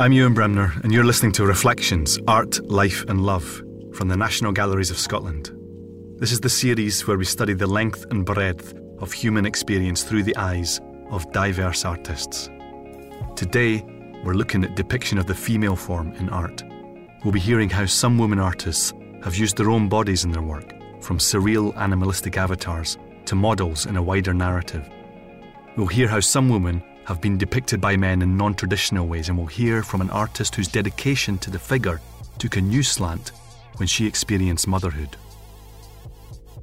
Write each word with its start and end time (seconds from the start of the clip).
I'm 0.00 0.14
Ewan 0.14 0.32
Bremner, 0.32 0.72
and 0.82 0.94
you're 0.94 1.04
listening 1.04 1.32
to 1.32 1.44
Reflections 1.44 2.18
Art, 2.26 2.58
Life 2.64 3.04
and 3.08 3.20
Love 3.20 3.62
from 3.92 4.08
the 4.08 4.16
National 4.16 4.50
Galleries 4.50 4.90
of 4.90 4.96
Scotland. 4.96 5.50
This 6.16 6.32
is 6.32 6.40
the 6.40 6.48
series 6.48 7.06
where 7.06 7.18
we 7.18 7.26
study 7.26 7.52
the 7.52 7.66
length 7.66 8.06
and 8.10 8.24
breadth 8.24 8.72
of 9.00 9.12
human 9.12 9.44
experience 9.44 10.02
through 10.02 10.22
the 10.22 10.34
eyes 10.38 10.80
of 11.10 11.30
diverse 11.32 11.84
artists. 11.84 12.48
Today, 13.36 13.84
we're 14.24 14.32
looking 14.32 14.64
at 14.64 14.74
depiction 14.74 15.18
of 15.18 15.26
the 15.26 15.34
female 15.34 15.76
form 15.76 16.12
in 16.12 16.30
art. 16.30 16.62
We'll 17.22 17.32
be 17.32 17.38
hearing 17.38 17.68
how 17.68 17.84
some 17.84 18.16
women 18.16 18.38
artists 18.38 18.94
have 19.22 19.36
used 19.36 19.58
their 19.58 19.68
own 19.68 19.90
bodies 19.90 20.24
in 20.24 20.32
their 20.32 20.40
work, 20.40 20.72
from 21.02 21.18
surreal 21.18 21.76
animalistic 21.76 22.38
avatars 22.38 22.96
to 23.26 23.34
models 23.34 23.84
in 23.84 23.98
a 23.98 24.02
wider 24.02 24.32
narrative. 24.32 24.88
We'll 25.76 25.88
hear 25.88 26.08
how 26.08 26.20
some 26.20 26.48
women 26.48 26.82
have 27.10 27.20
been 27.20 27.36
depicted 27.36 27.80
by 27.80 27.96
men 27.96 28.22
in 28.22 28.36
non 28.36 28.54
traditional 28.54 29.08
ways, 29.08 29.28
and 29.28 29.36
we'll 29.36 29.48
hear 29.48 29.82
from 29.82 30.00
an 30.00 30.10
artist 30.10 30.54
whose 30.54 30.68
dedication 30.68 31.36
to 31.38 31.50
the 31.50 31.58
figure 31.58 32.00
took 32.38 32.56
a 32.56 32.60
new 32.60 32.84
slant 32.84 33.32
when 33.78 33.88
she 33.88 34.06
experienced 34.06 34.68
motherhood. 34.68 35.16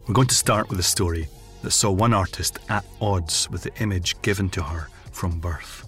We're 0.07 0.13
going 0.13 0.29
to 0.29 0.35
start 0.35 0.69
with 0.69 0.79
a 0.79 0.83
story 0.83 1.27
that 1.63 1.71
saw 1.71 1.91
one 1.91 2.13
artist 2.13 2.59
at 2.69 2.85
odds 3.01 3.49
with 3.49 3.63
the 3.63 3.75
image 3.81 4.21
given 4.21 4.49
to 4.51 4.63
her 4.63 4.87
from 5.11 5.37
birth. 5.41 5.85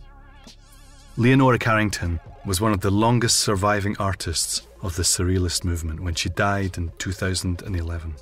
Leonora 1.16 1.58
Carrington 1.58 2.20
was 2.46 2.60
one 2.60 2.74
of 2.74 2.82
the 2.82 2.92
longest 2.92 3.40
surviving 3.40 3.96
artists 3.98 4.68
of 4.82 4.98
the 4.98 5.04
Surrealist 5.04 5.64
movement 5.64 6.02
when 6.02 6.16
she 6.16 6.28
died 6.28 6.78
in 6.78 6.92
2011. 6.98 8.14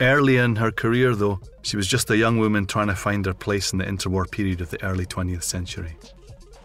Early 0.00 0.36
in 0.36 0.56
her 0.56 0.70
career, 0.70 1.14
though, 1.14 1.40
she 1.62 1.76
was 1.76 1.86
just 1.86 2.10
a 2.10 2.16
young 2.16 2.38
woman 2.38 2.66
trying 2.66 2.88
to 2.88 2.94
find 2.94 3.26
her 3.26 3.34
place 3.34 3.72
in 3.72 3.78
the 3.78 3.84
interwar 3.84 4.30
period 4.30 4.60
of 4.60 4.70
the 4.70 4.82
early 4.82 5.06
20th 5.06 5.42
century. 5.42 5.96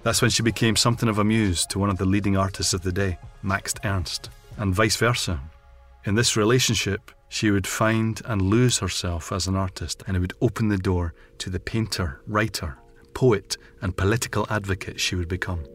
That's 0.04 0.22
when 0.22 0.32
she 0.32 0.44
became 0.44 0.76
something 0.76 1.10
of 1.10 1.18
a 1.18 1.24
muse 1.24 1.66
to 1.68 1.80
one 1.80 1.90
of 1.90 1.98
the 1.98 2.06
leading 2.06 2.38
artists 2.38 2.74
of 2.74 2.84
the 2.84 2.92
day, 2.92 3.18
Max 3.42 3.74
Ernst, 3.84 4.30
and 4.58 4.74
vice 4.74 4.96
versa. 4.96 5.42
In 6.06 6.16
this 6.16 6.38
relationship, 6.38 7.12
she 7.28 7.50
would 7.50 7.66
find 7.66 8.22
and 8.26 8.42
lose 8.42 8.78
herself 8.78 9.32
as 9.32 9.48
an 9.48 9.56
artist, 9.56 10.04
and 10.06 10.16
it 10.16 10.20
would 10.20 10.34
open 10.42 10.70
the 10.70 10.78
door 10.78 11.14
to 11.40 11.50
the 11.50 11.60
painter, 11.60 12.22
writer, 12.28 12.78
poet, 13.14 13.58
and 13.82 13.98
political 13.98 14.46
advocate 14.50 15.00
she 15.00 15.16
would 15.16 15.28
become. 15.28 15.66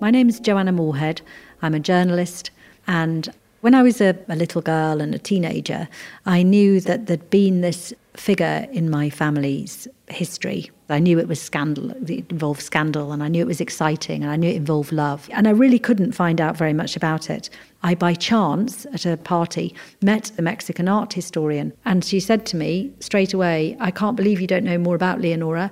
My 0.00 0.10
name 0.10 0.28
is 0.28 0.40
Joanna 0.40 0.72
Moorhead. 0.72 1.22
I'm 1.62 1.74
a 1.74 1.80
journalist, 1.80 2.50
and 2.86 3.32
when 3.60 3.74
I 3.74 3.82
was 3.82 4.00
a, 4.00 4.16
a, 4.28 4.36
little 4.36 4.62
girl 4.62 5.00
and 5.00 5.14
a 5.14 5.18
teenager, 5.18 5.88
I 6.26 6.42
knew 6.42 6.80
that 6.80 7.06
there'd 7.06 7.30
been 7.30 7.60
this 7.60 7.92
figure 8.14 8.66
in 8.72 8.90
my 8.90 9.10
family's 9.10 9.88
history. 10.08 10.70
I 10.88 10.98
knew 10.98 11.18
it 11.18 11.28
was 11.28 11.40
scandal, 11.40 11.90
it 11.90 12.30
involved 12.30 12.62
scandal, 12.62 13.12
and 13.12 13.22
I 13.22 13.28
knew 13.28 13.42
it 13.42 13.46
was 13.46 13.60
exciting, 13.60 14.22
and 14.22 14.30
I 14.30 14.36
knew 14.36 14.50
it 14.50 14.56
involved 14.56 14.92
love. 14.92 15.28
And 15.32 15.46
I 15.46 15.50
really 15.50 15.78
couldn't 15.78 16.12
find 16.12 16.40
out 16.40 16.56
very 16.56 16.72
much 16.72 16.96
about 16.96 17.30
it. 17.30 17.50
I, 17.82 17.94
by 17.94 18.14
chance, 18.14 18.86
at 18.86 19.04
a 19.04 19.16
party, 19.16 19.74
met 20.02 20.32
a 20.38 20.42
Mexican 20.42 20.88
art 20.88 21.12
historian, 21.12 21.72
and 21.84 22.04
she 22.04 22.20
said 22.20 22.46
to 22.46 22.56
me 22.56 22.92
straight 23.00 23.34
away, 23.34 23.76
I 23.80 23.90
can't 23.90 24.16
believe 24.16 24.40
you 24.40 24.46
don't 24.46 24.64
know 24.64 24.78
more 24.78 24.94
about 24.94 25.20
Leonora. 25.20 25.70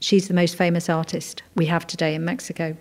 She's 0.00 0.28
the 0.28 0.34
most 0.34 0.54
famous 0.56 0.88
artist 0.88 1.42
we 1.54 1.66
have 1.66 1.86
today 1.86 2.14
in 2.14 2.24
Mexico. 2.24 2.76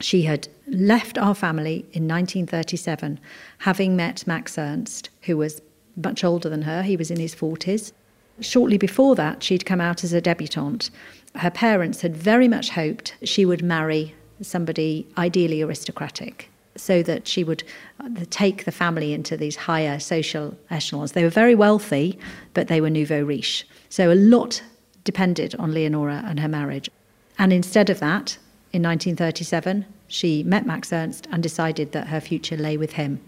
She 0.00 0.22
had 0.22 0.48
left 0.66 1.18
our 1.18 1.34
family 1.34 1.86
in 1.92 2.08
1937, 2.08 3.20
having 3.58 3.96
met 3.96 4.26
Max 4.26 4.58
Ernst, 4.58 5.10
who 5.22 5.36
was 5.36 5.62
much 5.96 6.24
older 6.24 6.48
than 6.48 6.62
her. 6.62 6.82
He 6.82 6.96
was 6.96 7.10
in 7.10 7.20
his 7.20 7.34
40s. 7.34 7.92
Shortly 8.40 8.78
before 8.78 9.14
that, 9.14 9.42
she'd 9.42 9.64
come 9.64 9.80
out 9.80 10.02
as 10.02 10.12
a 10.12 10.20
debutante. 10.20 10.90
Her 11.36 11.50
parents 11.50 12.00
had 12.00 12.16
very 12.16 12.48
much 12.48 12.70
hoped 12.70 13.14
she 13.22 13.44
would 13.44 13.62
marry 13.62 14.14
somebody 14.42 15.06
ideally 15.16 15.62
aristocratic 15.62 16.50
so 16.76 17.02
that 17.04 17.28
she 17.28 17.44
would 17.44 17.62
uh, 18.00 18.08
take 18.30 18.64
the 18.64 18.72
family 18.72 19.12
into 19.12 19.36
these 19.36 19.54
higher 19.54 20.00
social 20.00 20.56
echelons. 20.70 21.12
They 21.12 21.22
were 21.22 21.30
very 21.30 21.54
wealthy, 21.54 22.18
but 22.52 22.66
they 22.66 22.80
were 22.80 22.90
nouveau 22.90 23.22
riche. 23.22 23.66
So 23.88 24.12
a 24.12 24.14
lot 24.14 24.60
depended 25.04 25.54
on 25.56 25.72
Leonora 25.72 26.24
and 26.26 26.40
her 26.40 26.48
marriage. 26.48 26.90
And 27.38 27.52
instead 27.52 27.90
of 27.90 28.00
that, 28.00 28.38
in 28.74 28.82
1937, 28.82 29.86
she 30.08 30.42
met 30.42 30.66
Max 30.66 30.92
Ernst 30.92 31.28
and 31.30 31.40
decided 31.40 31.92
that 31.92 32.08
her 32.08 32.20
future 32.20 32.56
lay 32.56 32.76
with 32.76 32.94
him. 32.94 33.20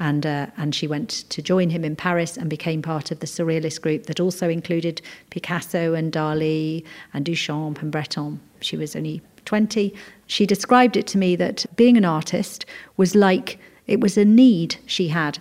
And, 0.00 0.26
uh, 0.26 0.46
and 0.56 0.74
she 0.74 0.88
went 0.88 1.10
to 1.30 1.40
join 1.40 1.70
him 1.70 1.84
in 1.84 1.94
Paris 1.94 2.36
and 2.36 2.50
became 2.50 2.82
part 2.82 3.12
of 3.12 3.20
the 3.20 3.26
Surrealist 3.26 3.80
group 3.82 4.06
that 4.06 4.18
also 4.18 4.48
included 4.48 5.00
Picasso 5.30 5.94
and 5.94 6.12
Dali 6.12 6.84
and 7.14 7.24
Duchamp 7.24 7.80
and 7.80 7.92
Breton. 7.92 8.40
She 8.60 8.76
was 8.76 8.96
only 8.96 9.22
20. 9.44 9.94
She 10.26 10.44
described 10.44 10.96
it 10.96 11.06
to 11.08 11.18
me 11.18 11.36
that 11.36 11.66
being 11.76 11.96
an 11.96 12.04
artist 12.04 12.66
was 12.96 13.14
like 13.14 13.60
it 13.86 14.00
was 14.00 14.18
a 14.18 14.24
need 14.24 14.76
she 14.86 15.08
had 15.08 15.38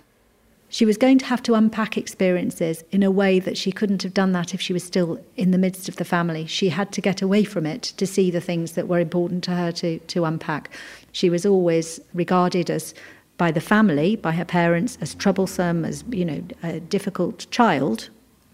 she 0.70 0.86
was 0.86 0.98
going 0.98 1.18
to 1.18 1.26
have 1.26 1.42
to 1.44 1.56
unpack 1.56 1.98
experiences 1.98 2.84
in 2.92 3.04
a 3.04 3.12
way 3.12 3.40
that 3.40 3.58
she 3.58 3.72
couldn't 3.72 4.04
have 4.04 4.14
done 4.14 4.32
that 4.34 4.54
if 4.54 4.62
she 4.62 4.72
was 4.72 4.84
still 4.84 5.20
in 5.36 5.52
the 5.52 5.58
midst 5.58 5.90
of 5.90 5.96
the 5.96 6.06
family. 6.06 6.46
She 6.46 6.70
had 6.70 6.92
to 6.94 7.02
get 7.02 7.22
away 7.22 7.44
from 7.44 7.66
it 7.66 7.82
to 7.98 8.06
see 8.06 8.30
the 8.30 8.40
things 8.40 8.74
that 8.74 8.88
were 8.88 9.00
important 9.00 9.44
to 9.46 9.52
her 9.52 9.72
to, 9.74 9.98
to 10.00 10.26
unpack. 10.26 10.70
She 11.12 11.30
was 11.30 11.46
always 11.46 12.00
regarded 12.14 12.70
as 12.70 12.94
by 13.38 13.52
the 13.52 13.62
family, 13.62 14.16
by 14.16 14.34
her 14.34 14.46
parents, 14.46 14.98
as 15.02 15.16
troublesome, 15.16 15.86
as 15.86 16.04
you 16.10 16.26
know, 16.26 16.44
a 16.62 16.80
difficult 16.80 17.48
child, 17.50 18.10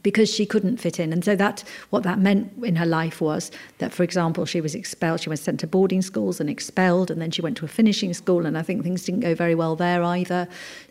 because 0.06 0.32
she 0.32 0.46
couldn't 0.46 0.78
fit 0.78 1.00
in. 1.00 1.12
And 1.12 1.26
so 1.26 1.36
that 1.36 1.64
what 1.90 2.04
that 2.04 2.20
meant 2.20 2.54
in 2.64 2.76
her 2.76 2.86
life 2.86 3.22
was 3.22 3.50
that, 3.80 3.92
for 3.92 4.04
example, 4.04 4.46
she 4.46 4.62
was 4.62 4.76
expelled. 4.76 5.20
She 5.20 5.30
was 5.30 5.42
sent 5.42 5.60
to 5.62 5.68
boarding 5.68 6.04
schools 6.04 6.40
and 6.40 6.48
expelled, 6.48 7.10
and 7.10 7.20
then 7.20 7.32
she 7.32 7.42
went 7.42 7.58
to 7.58 7.66
a 7.66 7.68
finishing 7.68 8.14
school, 8.14 8.46
and 8.46 8.56
I 8.56 8.62
think 8.62 8.84
things 8.84 9.04
didn't 9.04 9.22
go 9.22 9.34
very 9.34 9.56
well 9.56 9.76
there 9.76 10.04
either. 10.04 10.48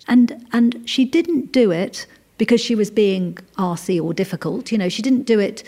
And 0.08 0.44
and 0.52 0.82
she 0.84 1.04
didn't 1.04 1.52
do 1.52 1.70
it 1.70 2.08
because 2.38 2.60
she 2.60 2.74
was 2.74 2.90
being 2.90 3.38
arsy 3.56 4.02
or 4.02 4.12
difficult. 4.12 4.72
You 4.72 4.78
know, 4.78 4.88
she 4.88 5.00
didn't 5.00 5.26
do 5.26 5.38
it 5.38 5.62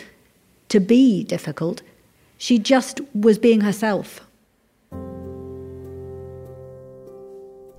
to 0.67 0.81
be 0.81 1.23
difficult. 1.23 1.81
She 2.37 2.59
just 2.59 2.99
was 3.15 3.39
being 3.39 3.61
herself. 3.61 4.19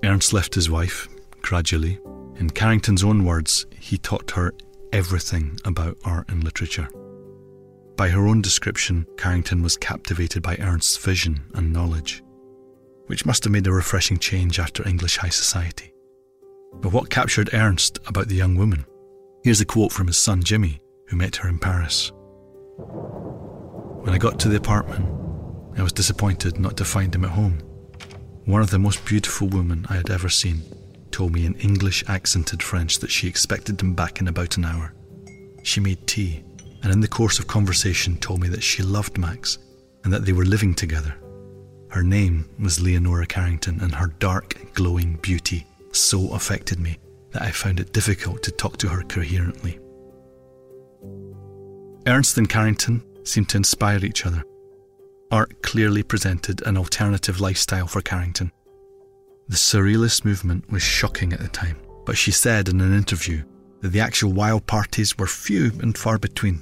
Ernst 0.03 0.33
left 0.33 0.55
his 0.55 0.67
wife 0.67 1.07
gradually. 1.43 1.99
In 2.37 2.49
Carrington's 2.49 3.03
own 3.03 3.23
words, 3.23 3.67
he 3.79 3.99
taught 3.99 4.31
her 4.31 4.51
everything 4.91 5.59
about 5.65 5.97
art 6.03 6.29
and 6.29 6.43
literature. 6.43 6.89
By 7.95 8.09
her 8.09 8.27
own 8.27 8.41
description, 8.41 9.05
Carrington 9.17 9.61
was 9.61 9.77
captivated 9.77 10.41
by 10.41 10.55
Ernst's 10.57 10.97
vision 10.97 11.41
and 11.53 11.73
knowledge, 11.73 12.23
which 13.07 13.25
must 13.25 13.43
have 13.43 13.51
made 13.51 13.67
a 13.67 13.73
refreshing 13.73 14.17
change 14.17 14.59
after 14.59 14.87
English 14.87 15.17
high 15.17 15.29
society. 15.29 15.93
But 16.75 16.93
what 16.93 17.09
captured 17.09 17.53
Ernst 17.53 17.99
about 18.07 18.27
the 18.27 18.35
young 18.35 18.55
woman? 18.55 18.85
Here's 19.43 19.61
a 19.61 19.65
quote 19.65 19.91
from 19.91 20.07
his 20.07 20.17
son 20.17 20.43
Jimmy, 20.43 20.81
who 21.07 21.17
met 21.17 21.37
her 21.37 21.49
in 21.49 21.59
Paris. 21.59 22.11
When 24.03 24.13
I 24.13 24.17
got 24.17 24.39
to 24.39 24.49
the 24.49 24.57
apartment, 24.57 25.05
I 25.77 25.83
was 25.83 25.91
disappointed 25.91 26.59
not 26.59 26.77
to 26.77 26.85
find 26.85 27.13
him 27.13 27.25
at 27.25 27.31
home. 27.31 27.59
One 28.45 28.61
of 28.61 28.69
the 28.69 28.79
most 28.79 29.03
beautiful 29.05 29.47
women 29.47 29.85
I 29.89 29.95
had 29.95 30.09
ever 30.09 30.29
seen 30.29 30.63
told 31.11 31.33
me 31.33 31.45
in 31.45 31.55
English 31.55 32.03
accented 32.07 32.61
French 32.63 32.99
that 32.99 33.11
she 33.11 33.27
expected 33.27 33.81
him 33.81 33.93
back 33.93 34.21
in 34.21 34.27
about 34.27 34.57
an 34.57 34.65
hour. 34.65 34.93
She 35.63 35.79
made 35.79 36.07
tea, 36.07 36.43
and 36.83 36.91
in 36.91 37.01
the 37.01 37.07
course 37.07 37.39
of 37.39 37.47
conversation 37.47 38.17
told 38.17 38.41
me 38.41 38.47
that 38.49 38.63
she 38.63 38.83
loved 38.83 39.17
Max 39.17 39.57
and 40.03 40.13
that 40.13 40.25
they 40.25 40.33
were 40.33 40.45
living 40.45 40.73
together. 40.73 41.15
Her 41.89 42.03
name 42.03 42.49
was 42.59 42.79
Leonora 42.79 43.25
Carrington, 43.25 43.79
and 43.81 43.93
her 43.95 44.07
dark, 44.19 44.55
glowing 44.73 45.15
beauty 45.21 45.65
so 45.91 46.33
affected 46.33 46.79
me 46.79 46.97
that 47.31 47.41
I 47.41 47.51
found 47.51 47.79
it 47.79 47.93
difficult 47.93 48.43
to 48.43 48.51
talk 48.51 48.77
to 48.77 48.89
her 48.89 49.03
coherently. 49.03 49.79
Ernst 52.07 52.37
and 52.37 52.49
Carrington 52.49 53.03
seemed 53.23 53.49
to 53.49 53.57
inspire 53.57 54.03
each 54.03 54.25
other. 54.25 54.43
Art 55.31 55.61
clearly 55.61 56.01
presented 56.01 56.65
an 56.65 56.77
alternative 56.77 57.39
lifestyle 57.39 57.87
for 57.87 58.01
Carrington, 58.01 58.51
the 59.49 59.55
Surrealist 59.55 60.25
movement 60.25 60.71
was 60.71 60.83
shocking 60.83 61.33
at 61.33 61.39
the 61.39 61.47
time, 61.47 61.77
but 62.05 62.15
she 62.15 62.29
said 62.29 62.69
in 62.69 62.79
an 62.81 62.95
interview 62.95 63.43
that 63.81 63.89
the 63.89 63.99
actual 63.99 64.31
wild 64.31 64.67
parties 64.67 65.17
were 65.17 65.25
few 65.25 65.71
and 65.81 65.97
far 65.97 66.19
between. 66.19 66.61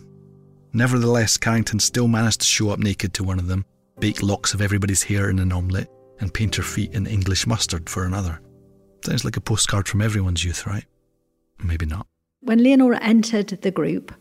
Nevertheless, 0.71 1.37
Carrington 1.37 1.79
still 1.79 2.07
managed 2.07 2.39
to 2.41 2.47
show 2.47 2.69
up 2.69 2.79
naked 2.79 3.13
to 3.15 3.25
one 3.25 3.39
of 3.39 3.47
them, 3.47 3.65
bake 3.99 4.23
locks 4.23 4.53
of 4.53 4.61
everybody's 4.61 5.03
hair 5.03 5.29
in 5.29 5.39
an 5.39 5.51
omelette, 5.51 5.91
and 6.21 6.33
paint 6.33 6.55
her 6.55 6.63
feet 6.63 6.93
in 6.93 7.05
English 7.05 7.45
mustard 7.45 7.89
for 7.89 8.05
another. 8.05 8.39
Sounds 9.03 9.25
like 9.25 9.37
a 9.37 9.41
postcard 9.41 9.87
from 9.87 10.01
everyone's 10.01 10.45
youth, 10.45 10.65
right? 10.65 10.85
Maybe 11.61 11.85
not. 11.85 12.07
When 12.39 12.63
Leonora 12.63 12.99
entered 13.01 13.49
the 13.49 13.71
group, 13.71 14.13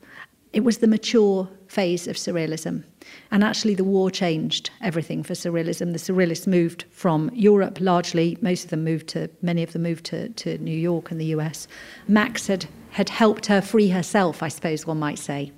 it 0.53 0.65
was 0.65 0.79
the 0.79 0.89
mature 0.89 1.49
phase 1.69 2.07
of 2.07 2.17
surrealism. 2.17 2.85
And 3.31 3.45
actually, 3.45 3.75
the 3.75 3.85
war 3.85 4.11
changed 4.11 4.71
everything 4.81 5.23
for 5.23 5.35
surrealism. 5.35 5.93
The 5.93 6.13
surrealists 6.13 6.47
moved 6.47 6.85
from 6.91 7.31
Europe 7.35 7.79
largely, 7.81 8.37
most 8.41 8.65
of 8.65 8.71
them 8.71 8.85
moved 8.85 9.09
to, 9.09 9.31
many 9.43 9.63
of 9.63 9.73
them 9.73 9.83
moved 9.83 10.05
to, 10.07 10.29
to 10.31 10.59
New 10.59 10.77
York 10.77 11.11
and 11.11 11.21
the 11.21 11.27
US. 11.27 11.69
Max 12.09 12.47
had, 12.47 12.67
had 12.91 13.09
helped 13.09 13.47
her 13.47 13.61
free 13.61 13.89
herself, 13.89 14.43
I 14.43 14.49
suppose 14.49 14.87
one 14.87 14.99
might 14.99 15.19
say. 15.19 15.53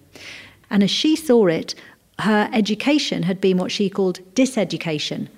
And 0.70 0.82
as 0.82 0.90
she 0.90 1.16
saw 1.16 1.46
it, 1.46 1.74
her 2.18 2.50
education 2.52 3.22
had 3.22 3.40
been 3.40 3.58
what 3.58 3.70
she 3.70 3.88
called 3.88 4.20
diseducation. 4.34 5.28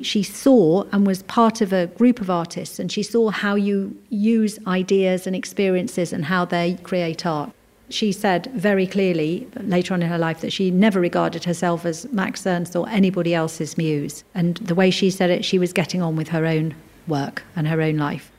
She 0.00 0.22
saw 0.22 0.84
and 0.92 1.06
was 1.06 1.22
part 1.24 1.60
of 1.60 1.72
a 1.72 1.86
group 1.86 2.20
of 2.20 2.30
artists, 2.30 2.78
and 2.78 2.90
she 2.90 3.02
saw 3.02 3.30
how 3.30 3.54
you 3.54 3.96
use 4.08 4.58
ideas 4.66 5.26
and 5.26 5.36
experiences 5.36 6.12
and 6.12 6.24
how 6.24 6.44
they 6.44 6.78
create 6.82 7.26
art. 7.26 7.52
She 7.88 8.12
said 8.12 8.46
very 8.54 8.86
clearly 8.86 9.46
later 9.56 9.94
on 9.94 10.02
in 10.02 10.08
her 10.08 10.18
life 10.18 10.40
that 10.40 10.52
she 10.52 10.70
never 10.70 11.00
regarded 11.00 11.44
herself 11.44 11.84
as 11.84 12.10
Max 12.12 12.46
Ernst 12.46 12.74
or 12.74 12.88
anybody 12.88 13.34
else's 13.34 13.76
muse. 13.76 14.24
And 14.34 14.56
the 14.56 14.74
way 14.74 14.90
she 14.90 15.10
said 15.10 15.30
it, 15.30 15.44
she 15.44 15.58
was 15.58 15.72
getting 15.72 16.00
on 16.00 16.16
with 16.16 16.28
her 16.28 16.46
own 16.46 16.74
work 17.06 17.42
and 17.54 17.68
her 17.68 17.82
own 17.82 17.96
life. 17.96 18.32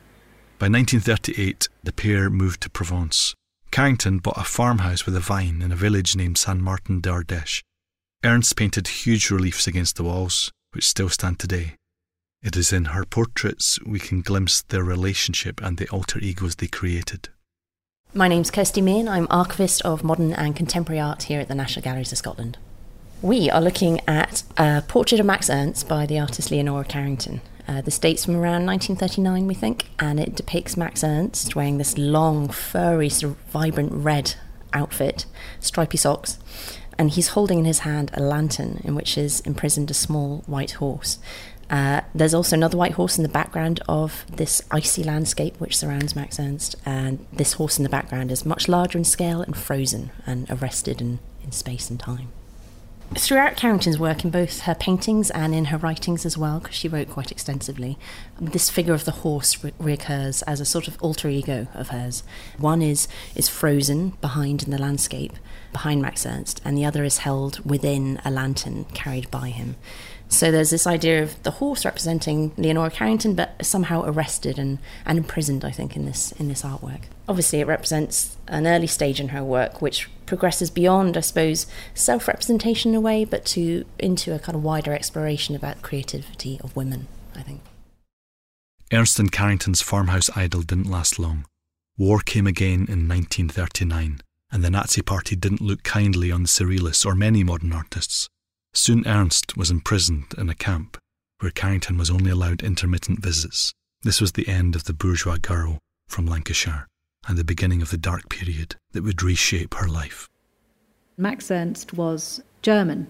By 0.60 0.70
1938, 0.70 1.68
the 1.84 1.94
pair 1.94 2.30
moved 2.30 2.62
to 2.62 2.70
Provence. 2.70 3.36
Carrington 3.72 4.20
bought 4.20 4.38
a 4.38 4.44
farmhouse 4.44 5.06
with 5.06 5.16
a 5.16 5.20
vine 5.20 5.62
in 5.62 5.72
a 5.72 5.76
village 5.76 6.16
named 6.16 6.38
Saint 6.38 6.62
Martin 6.62 7.02
d'Ardèche. 7.02 7.62
Ernst 8.24 8.56
painted 8.56 8.88
huge 8.88 9.30
reliefs 9.30 9.68
against 9.68 9.98
the 9.98 10.04
walls, 10.04 10.52
which 10.72 10.88
still 10.88 11.10
stand 11.10 11.40
today. 11.40 11.76
It 12.42 12.56
is 12.56 12.72
in 12.72 12.86
her 12.86 13.04
portraits 13.04 13.80
we 13.86 14.00
can 14.00 14.22
glimpse 14.22 14.62
their 14.64 14.84
relationship 14.84 15.62
and 15.62 15.78
the 15.78 15.90
alter 15.90 16.20
egos 16.20 16.56
they 16.56 16.68
created. 16.68 17.30
My 18.16 18.28
name's 18.28 18.52
Kirsty 18.52 18.80
Meehan. 18.80 19.10
I'm 19.10 19.26
archivist 19.32 19.82
of 19.82 20.04
modern 20.04 20.34
and 20.34 20.56
contemporary 20.56 21.00
art 21.00 21.24
here 21.24 21.40
at 21.40 21.48
the 21.48 21.56
National 21.56 21.84
Galleries 21.84 22.12
of 22.12 22.20
Scotland. 22.20 22.60
We 23.24 23.50
are 23.50 23.60
looking 23.60 24.02
at 24.08 24.44
a 24.56 24.84
portrait 24.88 25.20
of 25.20 25.26
Max 25.26 25.50
Ernst 25.50 25.90
by 25.90 26.06
the 26.06 26.20
artist 26.20 26.52
Leonora 26.52 26.84
Carrington. 26.84 27.42
Uh, 27.68 27.82
this 27.82 27.98
dates 27.98 28.24
from 28.24 28.36
around 28.36 28.68
1939, 28.68 29.48
we 29.48 29.56
think, 29.56 29.90
and 29.98 30.20
it 30.20 30.36
depicts 30.36 30.78
Max 30.78 31.04
Ernst 31.04 31.56
wearing 31.56 31.80
this 31.80 31.98
long, 31.98 32.50
furry, 32.50 33.10
sort 33.10 33.32
of 33.32 33.38
vibrant 33.52 33.92
red 33.92 34.36
outfit, 34.74 35.26
stripy 35.60 35.98
socks, 35.98 36.38
and 37.00 37.10
he's 37.10 37.30
holding 37.30 37.58
in 37.58 37.66
his 37.66 37.80
hand 37.80 38.12
a 38.14 38.22
lantern 38.22 38.80
in 38.84 38.94
which 38.94 39.18
is 39.18 39.40
imprisoned 39.40 39.90
a 39.90 39.96
small 39.96 40.44
white 40.46 40.74
horse. 40.74 41.18
Uh, 41.70 42.02
there's 42.14 42.34
also 42.34 42.56
another 42.56 42.78
white 42.78 42.94
horse 42.94 43.18
in 43.18 43.24
the 43.24 43.30
background 43.30 43.82
of 43.88 44.26
this 44.36 44.62
icy 44.70 45.04
landscape 45.04 45.60
which 45.60 45.78
surrounds 45.78 46.16
Max 46.16 46.40
Ernst, 46.40 46.76
and 46.86 47.26
this 47.32 47.54
horse 47.54 47.78
in 47.78 47.84
the 47.84 47.90
background 47.90 48.32
is 48.32 48.46
much 48.46 48.68
larger 48.68 48.98
in 48.98 49.04
scale 49.04 49.42
and 49.42 49.58
frozen 49.58 50.12
and 50.26 50.50
arrested 50.50 51.02
in, 51.02 51.20
in 51.44 51.52
space 51.52 51.90
and 51.90 52.00
time. 52.00 52.30
Throughout 53.16 53.58
Carrington's 53.58 54.00
work, 54.00 54.24
in 54.24 54.32
both 54.32 54.62
her 54.62 54.74
paintings 54.74 55.30
and 55.30 55.54
in 55.54 55.66
her 55.66 55.78
writings 55.78 56.26
as 56.26 56.36
well, 56.36 56.60
because 56.60 56.76
she 56.76 56.88
wrote 56.88 57.10
quite 57.10 57.32
extensively, 57.32 58.00
this 58.42 58.72
figure 58.72 58.94
of 58.96 59.06
the 59.06 59.12
horse 59.12 59.64
re- 59.64 59.72
reoccurs 59.80 60.42
as 60.48 60.60
a 60.60 60.66
sort 60.66 60.88
of 60.88 60.98
alter 61.00 61.30
ego 61.30 61.68
of 61.76 61.90
hers. 61.90 62.24
One 62.58 62.82
is 62.82 63.08
is 63.36 63.50
frozen 63.50 64.12
behind 64.22 64.64
in 64.64 64.72
the 64.72 64.82
landscape, 64.82 65.34
behind 65.72 66.02
Max 66.02 66.26
Ernst, 66.26 66.60
and 66.66 66.76
the 66.76 66.86
other 66.86 67.04
is 67.04 67.20
held 67.20 67.64
within 67.70 68.20
a 68.26 68.32
lantern 68.32 68.86
carried 68.96 69.30
by 69.30 69.50
him. 69.50 69.76
So 70.30 70.52
there's 70.52 70.72
this 70.72 70.88
idea 70.88 71.22
of 71.22 71.42
the 71.44 71.52
horse 71.52 71.86
representing 71.86 72.54
Leonora 72.58 72.90
Carrington, 72.90 73.36
but 73.36 73.64
somehow 73.64 74.04
arrested 74.04 74.58
and, 74.58 74.80
and 75.06 75.18
imprisoned, 75.18 75.64
I 75.64 75.72
think, 75.72 75.96
in 75.96 76.06
this 76.06 76.32
in 76.34 76.48
this 76.48 76.64
artwork. 76.64 77.02
Obviously, 77.28 77.60
it 77.60 77.68
represents 77.68 78.36
an 78.48 78.66
early 78.66 78.88
stage 78.88 79.20
in 79.20 79.30
her 79.30 79.44
work, 79.44 79.82
which 79.82 80.10
progresses 80.26 80.70
beyond, 80.70 81.16
I 81.18 81.22
suppose, 81.22 81.68
self-representation 81.94 82.92
in 82.92 82.96
a 82.96 83.02
way, 83.02 83.26
but 83.26 83.46
to 83.46 83.86
into 84.00 84.34
a 84.34 84.40
kind 84.40 84.56
of 84.56 84.64
wider 84.64 84.94
exploration 84.94 85.56
about 85.56 85.82
creativity 85.82 86.60
of 86.64 86.76
women. 86.76 87.08
I 87.36 87.42
think. 87.42 87.62
Ernst 88.92 89.20
and 89.20 89.32
Carrington's 89.32 89.82
farmhouse 89.82 90.30
idyll 90.36 90.62
didn't 90.62 90.90
last 90.90 91.18
long. 91.18 91.46
War 91.98 92.20
came 92.20 92.48
again 92.48 92.88
in 92.90 93.08
1939, 93.08 94.22
and 94.52 94.64
the 94.64 94.70
Nazi 94.70 95.02
Party 95.02 95.36
didn't 95.36 95.62
look 95.62 95.84
kindly 95.84 96.32
on 96.32 96.44
the 96.44 96.48
Surrealists 96.48 97.06
or 97.06 97.16
many 97.16 97.44
modern 97.44 97.72
artists. 97.72 98.30
Soon 98.76 99.08
Ernst 99.08 99.56
was 99.56 99.70
imprisoned 99.70 100.34
in 100.36 100.50
a 100.50 100.56
camp, 100.56 100.98
where 101.40 101.52
Carrington 101.52 101.98
was 101.98 102.10
only 102.10 102.32
allowed 102.32 102.64
intermittent 102.64 103.22
visits. 103.22 103.72
This 104.02 104.20
was 104.20 104.32
the 104.32 104.48
end 104.48 104.76
of 104.76 104.86
the 104.86 104.94
bourgeois 104.94 105.38
girl 105.38 105.78
from 106.08 106.26
Lancashire 106.26 106.88
and 107.28 107.38
the 107.38 107.44
beginning 107.44 107.84
of 107.84 107.92
the 107.92 107.98
dark 107.98 108.30
period 108.30 108.76
that 108.92 109.04
would 109.04 109.22
reshape 109.22 109.76
her 109.76 109.88
life. 109.88 110.28
Max 111.18 111.52
Ernst 111.52 111.94
was 111.94 112.42
German, 112.64 113.08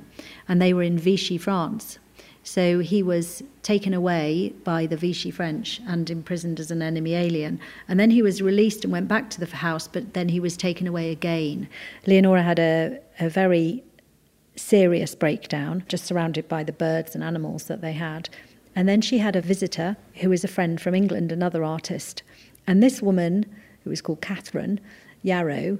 and 0.49 0.61
they 0.61 0.73
were 0.73 0.83
in 0.83 0.99
Vichy, 0.99 1.37
France. 1.37 1.97
So 2.43 2.79
he 2.79 3.01
was 3.01 3.41
taken 3.61 3.93
away 3.93 4.53
by 4.65 4.85
the 4.85 4.97
Vichy 4.97 5.31
French 5.31 5.79
and 5.87 6.09
imprisoned 6.09 6.59
as 6.59 6.71
an 6.71 6.81
enemy 6.81 7.15
alien. 7.15 7.57
And 7.87 7.97
then 7.97 8.11
he 8.11 8.21
was 8.21 8.41
released 8.41 8.83
and 8.83 8.91
went 8.91 9.07
back 9.07 9.29
to 9.29 9.39
the 9.39 9.45
house, 9.45 9.87
but 9.87 10.13
then 10.13 10.27
he 10.27 10.41
was 10.41 10.57
taken 10.57 10.85
away 10.85 11.09
again. 11.11 11.69
Leonora 12.05 12.43
had 12.43 12.59
a, 12.59 12.99
a 13.21 13.29
very 13.29 13.81
serious 14.55 15.15
breakdown, 15.15 15.83
just 15.87 16.05
surrounded 16.05 16.47
by 16.47 16.63
the 16.63 16.71
birds 16.71 17.15
and 17.15 17.23
animals 17.23 17.65
that 17.65 17.81
they 17.81 17.93
had. 17.93 18.29
And 18.75 18.87
then 18.89 19.01
she 19.01 19.19
had 19.19 19.35
a 19.35 19.41
visitor 19.41 19.97
who 20.15 20.29
was 20.29 20.43
a 20.43 20.47
friend 20.47 20.79
from 20.79 20.95
England, 20.95 21.31
another 21.31 21.63
artist. 21.63 22.23
And 22.65 22.81
this 22.81 23.01
woman, 23.01 23.45
who 23.83 23.89
was 23.89 24.01
called 24.01 24.21
Catherine 24.21 24.79
Yarrow, 25.21 25.79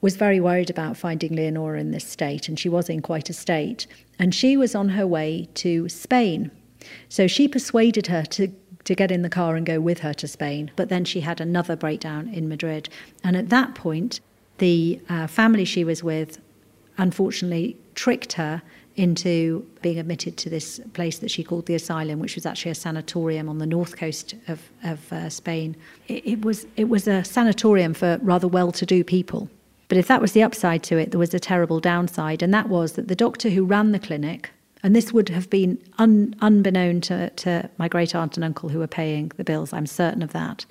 was 0.00 0.16
very 0.16 0.40
worried 0.40 0.70
about 0.70 0.96
finding 0.96 1.34
Leonora 1.34 1.80
in 1.80 1.90
this 1.90 2.06
state, 2.06 2.48
and 2.48 2.58
she 2.58 2.68
was 2.68 2.88
in 2.88 3.00
quite 3.02 3.30
a 3.30 3.32
state. 3.32 3.86
And 4.18 4.34
she 4.34 4.56
was 4.56 4.74
on 4.74 4.90
her 4.90 5.06
way 5.06 5.48
to 5.54 5.88
Spain. 5.88 6.50
So 7.08 7.26
she 7.26 7.48
persuaded 7.48 8.06
her 8.08 8.22
to, 8.22 8.48
to 8.84 8.94
get 8.94 9.10
in 9.10 9.22
the 9.22 9.28
car 9.28 9.56
and 9.56 9.66
go 9.66 9.80
with 9.80 10.00
her 10.00 10.14
to 10.14 10.28
Spain. 10.28 10.70
But 10.76 10.88
then 10.88 11.04
she 11.04 11.20
had 11.20 11.40
another 11.40 11.76
breakdown 11.76 12.28
in 12.28 12.48
Madrid. 12.48 12.88
And 13.24 13.36
at 13.36 13.48
that 13.48 13.74
point, 13.74 14.20
the 14.58 15.00
uh, 15.08 15.26
family 15.26 15.64
she 15.64 15.84
was 15.84 16.02
with 16.02 16.38
unfortunately 16.98 17.76
tricked 17.94 18.34
her 18.34 18.62
into 18.96 19.66
being 19.82 19.98
admitted 19.98 20.36
to 20.38 20.50
this 20.50 20.80
place 20.94 21.18
that 21.18 21.30
she 21.30 21.44
called 21.44 21.66
the 21.66 21.74
asylum, 21.74 22.18
which 22.18 22.34
was 22.34 22.46
actually 22.46 22.70
a 22.70 22.74
sanatorium 22.74 23.48
on 23.48 23.58
the 23.58 23.66
north 23.66 23.96
coast 23.96 24.34
of, 24.48 24.70
of 24.84 25.12
uh, 25.12 25.28
Spain. 25.28 25.76
It, 26.08 26.26
it, 26.26 26.44
was, 26.44 26.66
it 26.76 26.88
was 26.88 27.06
a 27.06 27.22
sanatorium 27.22 27.92
for 27.92 28.18
rather 28.22 28.48
well 28.48 28.72
to 28.72 28.86
do 28.86 29.04
people. 29.04 29.50
But 29.88 29.98
if 29.98 30.08
that 30.08 30.20
was 30.20 30.32
the 30.32 30.42
upside 30.42 30.82
to 30.84 30.96
it, 30.96 31.10
there 31.10 31.18
was 31.18 31.34
a 31.34 31.38
terrible 31.38 31.78
downside, 31.78 32.42
and 32.42 32.52
that 32.52 32.68
was 32.68 32.92
that 32.92 33.08
the 33.08 33.14
doctor 33.14 33.50
who 33.50 33.64
ran 33.64 33.92
the 33.92 33.98
clinic, 33.98 34.50
and 34.82 34.96
this 34.96 35.12
would 35.12 35.28
have 35.28 35.48
been 35.48 35.78
un, 35.98 36.34
unbeknown 36.40 37.00
to, 37.02 37.30
to 37.30 37.70
my 37.78 37.88
great 37.88 38.14
aunt 38.14 38.36
and 38.36 38.44
uncle 38.44 38.68
who 38.68 38.78
were 38.78 38.86
paying 38.86 39.30
the 39.36 39.44
bills, 39.44 39.72
I'm 39.72 39.86
certain 39.86 40.22
of 40.22 40.32
that, 40.32 40.66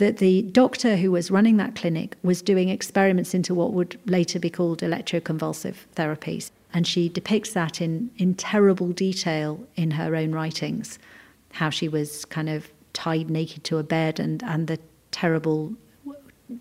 that 0.00 0.16
the 0.16 0.40
doctor 0.42 0.96
who 0.96 1.10
was 1.10 1.30
running 1.30 1.58
that 1.58 1.76
clinic 1.76 2.16
was 2.22 2.40
doing 2.40 2.70
experiments 2.70 3.34
into 3.34 3.54
what 3.54 3.74
would 3.74 4.00
later 4.06 4.38
be 4.38 4.48
called 4.48 4.80
electroconvulsive 4.80 5.76
therapies. 5.94 6.50
And 6.72 6.86
she 6.86 7.10
depicts 7.10 7.52
that 7.52 7.82
in, 7.82 8.10
in 8.16 8.34
terrible 8.34 8.88
detail 8.88 9.66
in 9.76 9.92
her 9.92 10.16
own 10.16 10.32
writings, 10.32 10.98
how 11.52 11.68
she 11.68 11.86
was 11.86 12.24
kind 12.24 12.48
of 12.48 12.70
tied 12.94 13.28
naked 13.28 13.62
to 13.64 13.76
a 13.76 13.82
bed 13.82 14.18
and, 14.18 14.42
and 14.42 14.68
the 14.68 14.78
terrible 15.10 15.74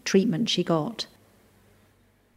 treatment 0.04 0.50
she 0.50 0.64
got. 0.64 1.08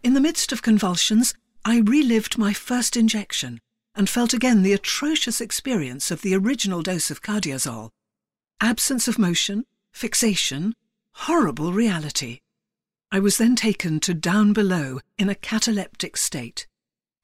In 0.04 0.14
the 0.14 0.20
midst 0.20 0.52
of 0.52 0.62
convulsions, 0.62 1.34
I 1.64 1.80
relived 1.80 2.38
my 2.38 2.52
first 2.52 2.96
injection 2.96 3.58
and 3.96 4.08
felt 4.08 4.32
again 4.32 4.62
the 4.62 4.72
atrocious 4.72 5.40
experience 5.40 6.12
of 6.12 6.22
the 6.22 6.36
original 6.36 6.80
dose 6.80 7.10
of 7.10 7.22
cardiazol. 7.22 7.90
Absence 8.60 9.08
of 9.08 9.18
motion, 9.18 9.64
fixation, 9.92 10.74
horrible 11.14 11.72
reality. 11.72 12.40
I 13.10 13.20
was 13.20 13.38
then 13.38 13.56
taken 13.56 14.00
to 14.00 14.14
down 14.14 14.52
below 14.52 15.00
in 15.18 15.28
a 15.28 15.34
cataleptic 15.34 16.16
state. 16.16 16.66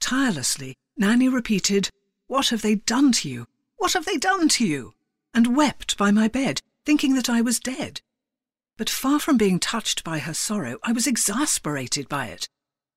Tirelessly, 0.01 0.77
Nanny 0.97 1.29
repeated, 1.29 1.91
What 2.27 2.49
have 2.49 2.63
they 2.63 2.77
done 2.77 3.13
to 3.13 3.29
you? 3.29 3.47
What 3.77 3.95
have 3.95 4.05
they 4.05 4.17
done 4.17 4.49
to 4.51 4.67
you? 4.67 4.95
and 5.35 5.57
wept 5.57 5.97
by 5.97 6.11
my 6.11 6.27
bed, 6.27 6.63
thinking 6.85 7.15
that 7.15 7.29
I 7.29 7.41
was 7.41 7.61
dead. 7.61 8.01
But 8.77 8.91
far 8.91 9.19
from 9.19 9.37
being 9.37 9.61
touched 9.61 10.03
by 10.03 10.19
her 10.19 10.35
sorrow, 10.35 10.79
I 10.83 10.93
was 10.93 11.07
exasperated 11.07 12.09
by 12.09 12.27
it, 12.27 12.49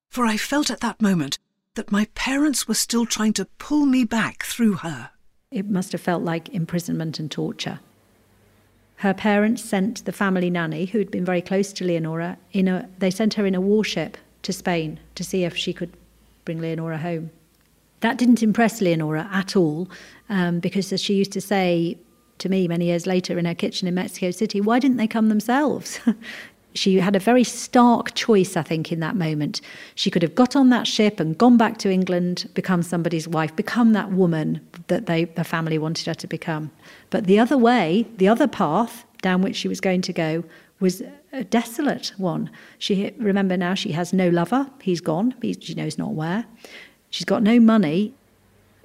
for 0.09 0.25
I 0.25 0.37
felt 0.37 0.71
at 0.71 0.79
that 0.79 1.01
moment 1.01 1.37
that 1.75 1.91
my 1.91 2.05
parents 2.15 2.67
were 2.67 2.73
still 2.73 3.05
trying 3.05 3.33
to 3.33 3.45
pull 3.59 3.85
me 3.85 4.03
back 4.03 4.43
through 4.43 4.75
her. 4.75 5.11
It 5.51 5.69
must 5.69 5.91
have 5.91 6.01
felt 6.01 6.23
like 6.23 6.49
imprisonment 6.49 7.19
and 7.19 7.29
torture. 7.29 7.79
Her 9.01 9.15
parents 9.15 9.63
sent 9.63 10.05
the 10.05 10.11
family 10.11 10.51
nanny, 10.51 10.85
who 10.85 10.99
had 10.99 11.09
been 11.09 11.25
very 11.25 11.41
close 11.41 11.73
to 11.73 11.83
Leonora, 11.83 12.37
in 12.51 12.67
a, 12.67 12.87
they 12.99 13.09
sent 13.09 13.33
her 13.33 13.47
in 13.47 13.55
a 13.55 13.59
warship 13.59 14.15
to 14.43 14.53
Spain 14.53 14.99
to 15.15 15.23
see 15.23 15.43
if 15.43 15.57
she 15.57 15.73
could 15.73 15.91
bring 16.45 16.61
Leonora 16.61 16.99
home. 16.99 17.31
That 18.01 18.19
didn't 18.19 18.43
impress 18.43 18.79
Leonora 18.79 19.27
at 19.31 19.55
all, 19.55 19.89
um, 20.29 20.59
because 20.59 20.93
as 20.93 21.01
she 21.01 21.15
used 21.15 21.31
to 21.31 21.41
say 21.41 21.97
to 22.37 22.47
me 22.47 22.67
many 22.67 22.85
years 22.85 23.07
later 23.07 23.39
in 23.39 23.45
her 23.45 23.55
kitchen 23.55 23.87
in 23.87 23.95
Mexico 23.95 24.29
City, 24.29 24.61
why 24.61 24.77
didn't 24.77 24.97
they 24.97 25.07
come 25.07 25.29
themselves? 25.29 25.99
she 26.73 26.99
had 26.99 27.15
a 27.15 27.19
very 27.19 27.43
stark 27.43 28.13
choice, 28.13 28.55
I 28.55 28.63
think, 28.63 28.91
in 28.91 28.99
that 29.01 29.15
moment. 29.15 29.61
She 29.95 30.09
could 30.09 30.21
have 30.21 30.35
got 30.35 30.55
on 30.55 30.69
that 30.69 30.87
ship 30.87 31.19
and 31.19 31.37
gone 31.37 31.57
back 31.57 31.77
to 31.79 31.91
England, 31.91 32.49
become 32.53 32.83
somebody's 32.83 33.27
wife, 33.27 33.55
become 33.55 33.93
that 33.93 34.11
woman 34.11 34.65
that 34.87 35.05
they, 35.05 35.25
the 35.25 35.43
family 35.43 35.77
wanted 35.77 36.05
her 36.07 36.13
to 36.13 36.27
become. 36.27 36.71
But 37.09 37.25
the 37.25 37.39
other 37.39 37.57
way, 37.57 38.07
the 38.17 38.27
other 38.27 38.47
path 38.47 39.05
down 39.21 39.41
which 39.41 39.55
she 39.55 39.67
was 39.67 39.79
going 39.79 40.01
to 40.01 40.13
go, 40.13 40.43
was 40.79 41.01
a 41.31 41.43
desolate 41.43 42.11
one. 42.17 42.49
She 42.79 43.13
remember 43.17 43.55
now 43.55 43.75
she 43.75 43.91
has 43.91 44.11
no 44.13 44.29
lover; 44.29 44.69
he's 44.81 45.01
gone. 45.01 45.35
He, 45.41 45.53
she 45.53 45.75
knows 45.75 45.97
not 45.97 46.13
where. 46.13 46.45
She's 47.09 47.25
got 47.25 47.43
no 47.43 47.59
money. 47.59 48.13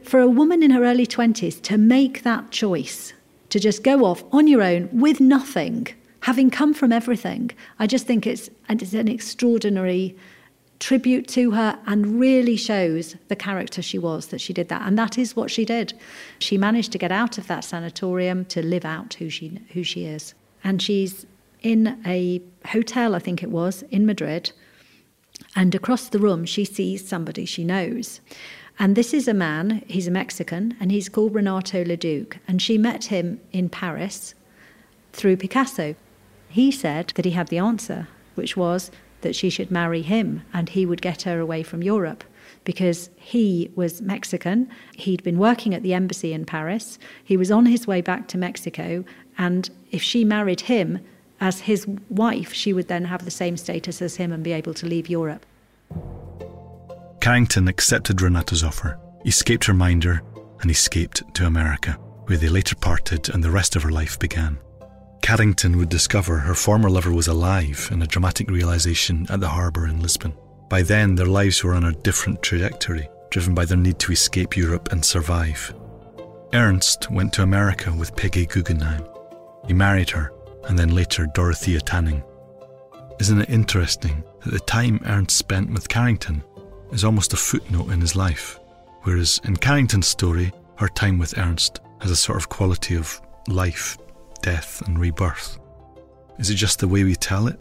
for 0.03 0.21
a 0.21 0.29
woman 0.29 0.63
in 0.63 0.71
her 0.71 0.85
early 0.85 1.07
20s 1.07 1.61
to 1.63 1.77
make 1.77 2.23
that 2.23 2.51
choice, 2.53 3.13
to 3.49 3.59
just 3.59 3.83
go 3.83 4.05
off 4.05 4.23
on 4.31 4.47
your 4.47 4.63
own 4.63 4.89
with 4.93 5.21
nothing, 5.21 5.89
having 6.21 6.51
come 6.51 6.75
from 6.75 6.93
everything, 6.93 7.51
I 7.79 7.87
just 7.87 8.07
think 8.07 8.27
it's, 8.27 8.51
it's 8.69 8.93
an 8.93 9.09
extraordinary 9.09 10.17
tribute 10.79 11.27
to 11.29 11.53
her 11.53 11.79
and 11.87 12.21
really 12.21 12.57
shows 12.57 13.17
the 13.29 13.37
character 13.37 13.81
she 13.81 13.99
was 13.99 14.27
that 14.29 14.41
she 14.41 14.53
did 14.53 14.69
that. 14.69 14.83
And 14.83 14.99
that 14.99 15.17
is 15.19 15.35
what 15.35 15.51
she 15.51 15.65
did. 15.65 15.95
She 16.39 16.59
managed 16.59 16.93
to 16.93 16.99
get 16.99 17.13
out 17.13 17.39
of 17.39 17.47
that 17.47 17.65
sanatorium 17.65 18.45
to 18.47 18.63
live 18.63 18.85
out 18.85 19.15
who 19.15 19.31
she 19.31 19.61
who 19.73 19.83
she 19.83 20.05
is. 20.05 20.35
And 20.65 20.83
she's 20.83 21.27
in 21.63 21.99
a 22.05 22.41
hotel 22.67 23.15
i 23.15 23.19
think 23.19 23.43
it 23.43 23.51
was 23.51 23.83
in 23.85 24.05
madrid. 24.05 24.53
And 25.55 25.75
across 25.75 26.09
the 26.09 26.19
room 26.19 26.45
she 26.45 26.65
sees 26.65 27.07
somebody 27.07 27.45
she 27.47 27.65
knows. 27.65 28.21
And 28.79 28.95
this 28.95 29.15
is 29.15 29.27
a 29.27 29.33
man, 29.33 29.83
he's 29.87 30.07
a 30.07 30.11
Mexican, 30.11 30.77
and 30.79 30.93
he's 30.93 31.09
called 31.09 31.35
Renato 31.35 31.83
Leduc. 31.83 32.37
And 32.47 32.61
she 32.61 32.77
met 32.77 33.05
him 33.05 33.41
in 33.51 33.71
Paris 33.71 34.35
through 35.15 35.39
Picasso. 35.39 35.95
He 36.49 36.71
said 36.71 37.13
that 37.17 37.25
he 37.25 37.33
had 37.33 37.49
the 37.49 37.59
answer, 37.59 38.09
which 38.35 38.57
was 38.57 38.91
that 39.23 39.35
she 39.35 39.51
should 39.51 39.71
marry 39.71 40.03
him 40.03 40.43
and 40.53 40.69
he 40.69 40.87
would 40.87 41.03
get 41.03 41.23
her 41.23 41.41
away 41.41 41.63
from 41.63 41.83
Europe 41.83 42.25
because 42.65 43.11
he 43.17 43.71
was 43.75 44.03
Mexican. 44.03 44.69
He'd 44.95 45.23
been 45.23 45.39
working 45.39 45.75
at 45.75 45.83
the 45.83 45.95
embassy 45.95 46.33
in 46.33 46.45
Paris. 46.45 46.99
He 47.25 47.37
was 47.37 47.51
on 47.51 47.67
his 47.67 47.87
way 47.87 48.01
back 48.01 48.29
to 48.29 48.39
Mexico. 48.39 49.05
And 49.39 49.71
if 49.91 50.03
she 50.03 50.25
married 50.25 50.63
him 50.63 51.01
as 51.41 51.61
his 51.61 51.87
wife, 52.11 52.53
she 52.53 52.73
would 52.73 52.89
then 52.89 53.05
have 53.05 53.25
the 53.25 53.31
same 53.31 53.57
status 53.57 54.03
as 54.03 54.17
him 54.17 54.33
and 54.33 54.43
be 54.43 54.53
able 54.53 54.75
to 54.75 54.87
leave 54.87 55.09
Europe. 55.09 55.47
Carrington 57.21 57.69
accepted 57.69 58.21
Renato's 58.21 58.63
offer, 58.63 58.99
escaped 59.25 59.65
her 59.65 59.75
minder, 59.75 60.23
and 60.61 60.71
escaped 60.71 61.23
to 61.35 61.47
America, 61.47 61.93
where 62.27 62.39
they 62.39 62.49
later 62.49 62.77
parted 62.77 63.29
and 63.29 63.43
the 63.43 63.51
rest 63.51 63.77
of 63.77 63.83
her 63.83 63.91
life 63.91 64.19
began. 64.19 64.59
Carrington 65.27 65.77
would 65.77 65.89
discover 65.89 66.39
her 66.39 66.55
former 66.55 66.89
lover 66.89 67.13
was 67.13 67.27
alive 67.27 67.89
in 67.91 68.01
a 68.01 68.07
dramatic 68.07 68.49
realization 68.49 69.27
at 69.29 69.41
the 69.41 69.49
harbour 69.49 69.89
in 69.89 70.01
Lisbon. 70.01 70.33
By 70.69 70.83
then, 70.83 71.17
their 71.17 71.27
lives 71.27 71.65
were 71.65 71.75
on 71.75 71.83
a 71.83 71.91
different 71.91 72.45
trajectory, 72.45 73.09
driven 73.31 73.53
by 73.53 73.65
their 73.65 73.77
need 73.77 73.99
to 73.99 74.13
escape 74.13 74.57
Europe 74.57 74.93
and 74.93 75.05
survive. 75.05 75.75
Ernst 76.53 77.11
went 77.11 77.33
to 77.33 77.43
America 77.43 77.93
with 77.93 78.15
Peggy 78.15 78.47
Guggenheim. 78.47 79.05
He 79.67 79.75
married 79.75 80.11
her, 80.11 80.33
and 80.69 80.79
then 80.79 80.95
later 80.95 81.27
Dorothea 81.35 81.81
Tanning. 81.81 82.23
Isn't 83.19 83.41
it 83.41 83.51
interesting 83.51 84.23
that 84.45 84.53
the 84.53 84.61
time 84.61 85.01
Ernst 85.07 85.37
spent 85.37 85.73
with 85.73 85.89
Carrington 85.89 86.45
is 86.93 87.03
almost 87.03 87.33
a 87.33 87.37
footnote 87.37 87.91
in 87.91 88.01
his 88.01 88.15
life, 88.15 88.61
whereas 89.03 89.41
in 89.43 89.57
Carrington's 89.57 90.07
story, 90.07 90.53
her 90.77 90.89
time 90.89 91.19
with 91.19 91.37
Ernst 91.37 91.81
has 92.01 92.13
a 92.13 92.17
sort 92.17 92.39
of 92.39 92.49
quality 92.49 92.95
of 92.95 93.21
life, 93.49 93.99
death, 94.43 94.83
and 94.87 94.99
rebirth. 94.99 95.59
Is 96.39 96.51
it 96.51 96.55
just 96.55 96.81
the 96.81 96.89
way 96.89 97.05
we 97.05 97.15
tell 97.15 97.49
it? 97.49 97.59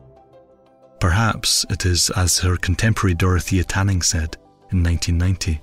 Perhaps 0.99 1.65
it 1.69 1.85
is 1.85 2.09
as 2.11 2.39
her 2.39 2.57
contemporary 2.57 3.13
Dorothea 3.13 3.63
Tanning 3.63 4.01
said 4.01 4.37
in 4.71 4.83
1990 4.83 5.61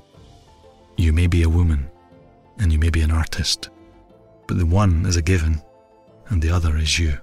You 0.97 1.13
may 1.13 1.27
be 1.27 1.43
a 1.43 1.49
woman, 1.49 1.91
and 2.59 2.73
you 2.73 2.79
may 2.79 2.91
be 2.91 3.03
an 3.03 3.11
artist, 3.11 3.71
but 4.47 4.59
the 4.59 4.67
one 4.67 5.07
is 5.07 5.17
a 5.17 5.23
given, 5.23 5.61
and 6.29 6.41
the 6.41 6.51
other 6.51 6.77
is 6.77 6.99
you. 6.99 7.19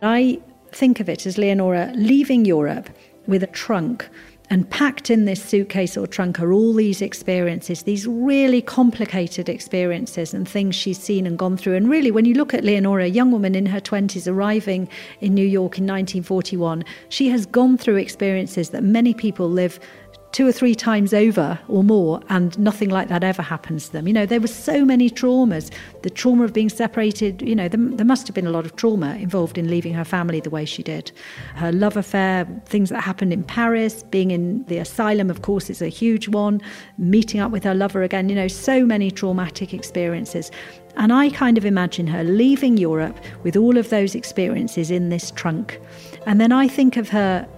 I 0.00 0.40
think 0.72 1.00
of 1.00 1.08
it 1.08 1.26
as 1.26 1.38
Leonora 1.38 1.92
leaving 1.94 2.44
Europe 2.44 2.88
with 3.26 3.42
a 3.42 3.48
trunk 3.48 4.08
and 4.50 4.68
packed 4.68 5.10
in 5.10 5.24
this 5.24 5.42
suitcase 5.42 5.96
or 5.96 6.06
trunk 6.06 6.40
are 6.40 6.52
all 6.52 6.74
these 6.74 7.00
experiences, 7.00 7.84
these 7.84 8.06
really 8.06 8.60
complicated 8.60 9.48
experiences 9.48 10.34
and 10.34 10.48
things 10.48 10.74
she's 10.74 10.98
seen 10.98 11.26
and 11.26 11.38
gone 11.38 11.56
through. 11.56 11.74
And 11.74 11.88
really, 11.88 12.10
when 12.10 12.24
you 12.24 12.34
look 12.34 12.52
at 12.52 12.64
Leonora, 12.64 13.04
a 13.04 13.08
young 13.08 13.30
woman 13.30 13.54
in 13.54 13.66
her 13.66 13.80
20s 13.80 14.30
arriving 14.30 14.88
in 15.20 15.34
New 15.34 15.46
York 15.46 15.78
in 15.78 15.84
1941, 15.84 16.84
she 17.08 17.28
has 17.28 17.46
gone 17.46 17.78
through 17.78 17.96
experiences 17.96 18.70
that 18.70 18.82
many 18.82 19.14
people 19.14 19.48
live 19.48 19.80
two 20.32 20.46
or 20.46 20.52
three 20.52 20.74
times 20.74 21.12
over 21.12 21.58
or 21.68 21.84
more, 21.84 22.20
and 22.30 22.58
nothing 22.58 22.88
like 22.88 23.08
that 23.08 23.22
ever 23.22 23.42
happens 23.42 23.86
to 23.86 23.92
them. 23.92 24.08
You 24.08 24.14
know, 24.14 24.26
there 24.26 24.40
were 24.40 24.46
so 24.46 24.84
many 24.84 25.10
traumas. 25.10 25.70
The 26.02 26.10
trauma 26.10 26.44
of 26.44 26.54
being 26.54 26.70
separated, 26.70 27.42
you 27.42 27.54
know, 27.54 27.68
there, 27.68 27.78
there, 27.78 28.06
must 28.06 28.26
have 28.26 28.34
been 28.34 28.46
a 28.46 28.50
lot 28.50 28.64
of 28.64 28.74
trauma 28.76 29.14
involved 29.16 29.58
in 29.58 29.68
leaving 29.68 29.92
her 29.92 30.04
family 30.04 30.40
the 30.40 30.50
way 30.50 30.64
she 30.64 30.82
did. 30.82 31.12
Her 31.54 31.70
love 31.70 31.96
affair, 31.98 32.46
things 32.66 32.88
that 32.88 33.02
happened 33.02 33.32
in 33.32 33.44
Paris, 33.44 34.02
being 34.04 34.30
in 34.30 34.64
the 34.64 34.78
asylum, 34.78 35.28
of 35.28 35.42
course, 35.42 35.68
is 35.68 35.82
a 35.82 35.88
huge 35.88 36.28
one, 36.28 36.62
meeting 36.96 37.40
up 37.40 37.52
with 37.52 37.64
her 37.64 37.74
lover 37.74 38.02
again, 38.02 38.28
you 38.30 38.34
know, 38.34 38.48
so 38.48 38.86
many 38.86 39.10
traumatic 39.10 39.74
experiences. 39.74 40.50
And 40.96 41.12
I 41.12 41.30
kind 41.30 41.58
of 41.58 41.64
imagine 41.64 42.06
her 42.06 42.24
leaving 42.24 42.76
Europe 42.76 43.18
with 43.42 43.56
all 43.56 43.76
of 43.76 43.90
those 43.90 44.14
experiences 44.14 44.90
in 44.90 45.08
this 45.10 45.30
trunk. 45.30 45.80
And 46.26 46.40
then 46.40 46.52
I 46.52 46.68
think 46.68 46.96
of 46.96 47.08
her 47.10 47.48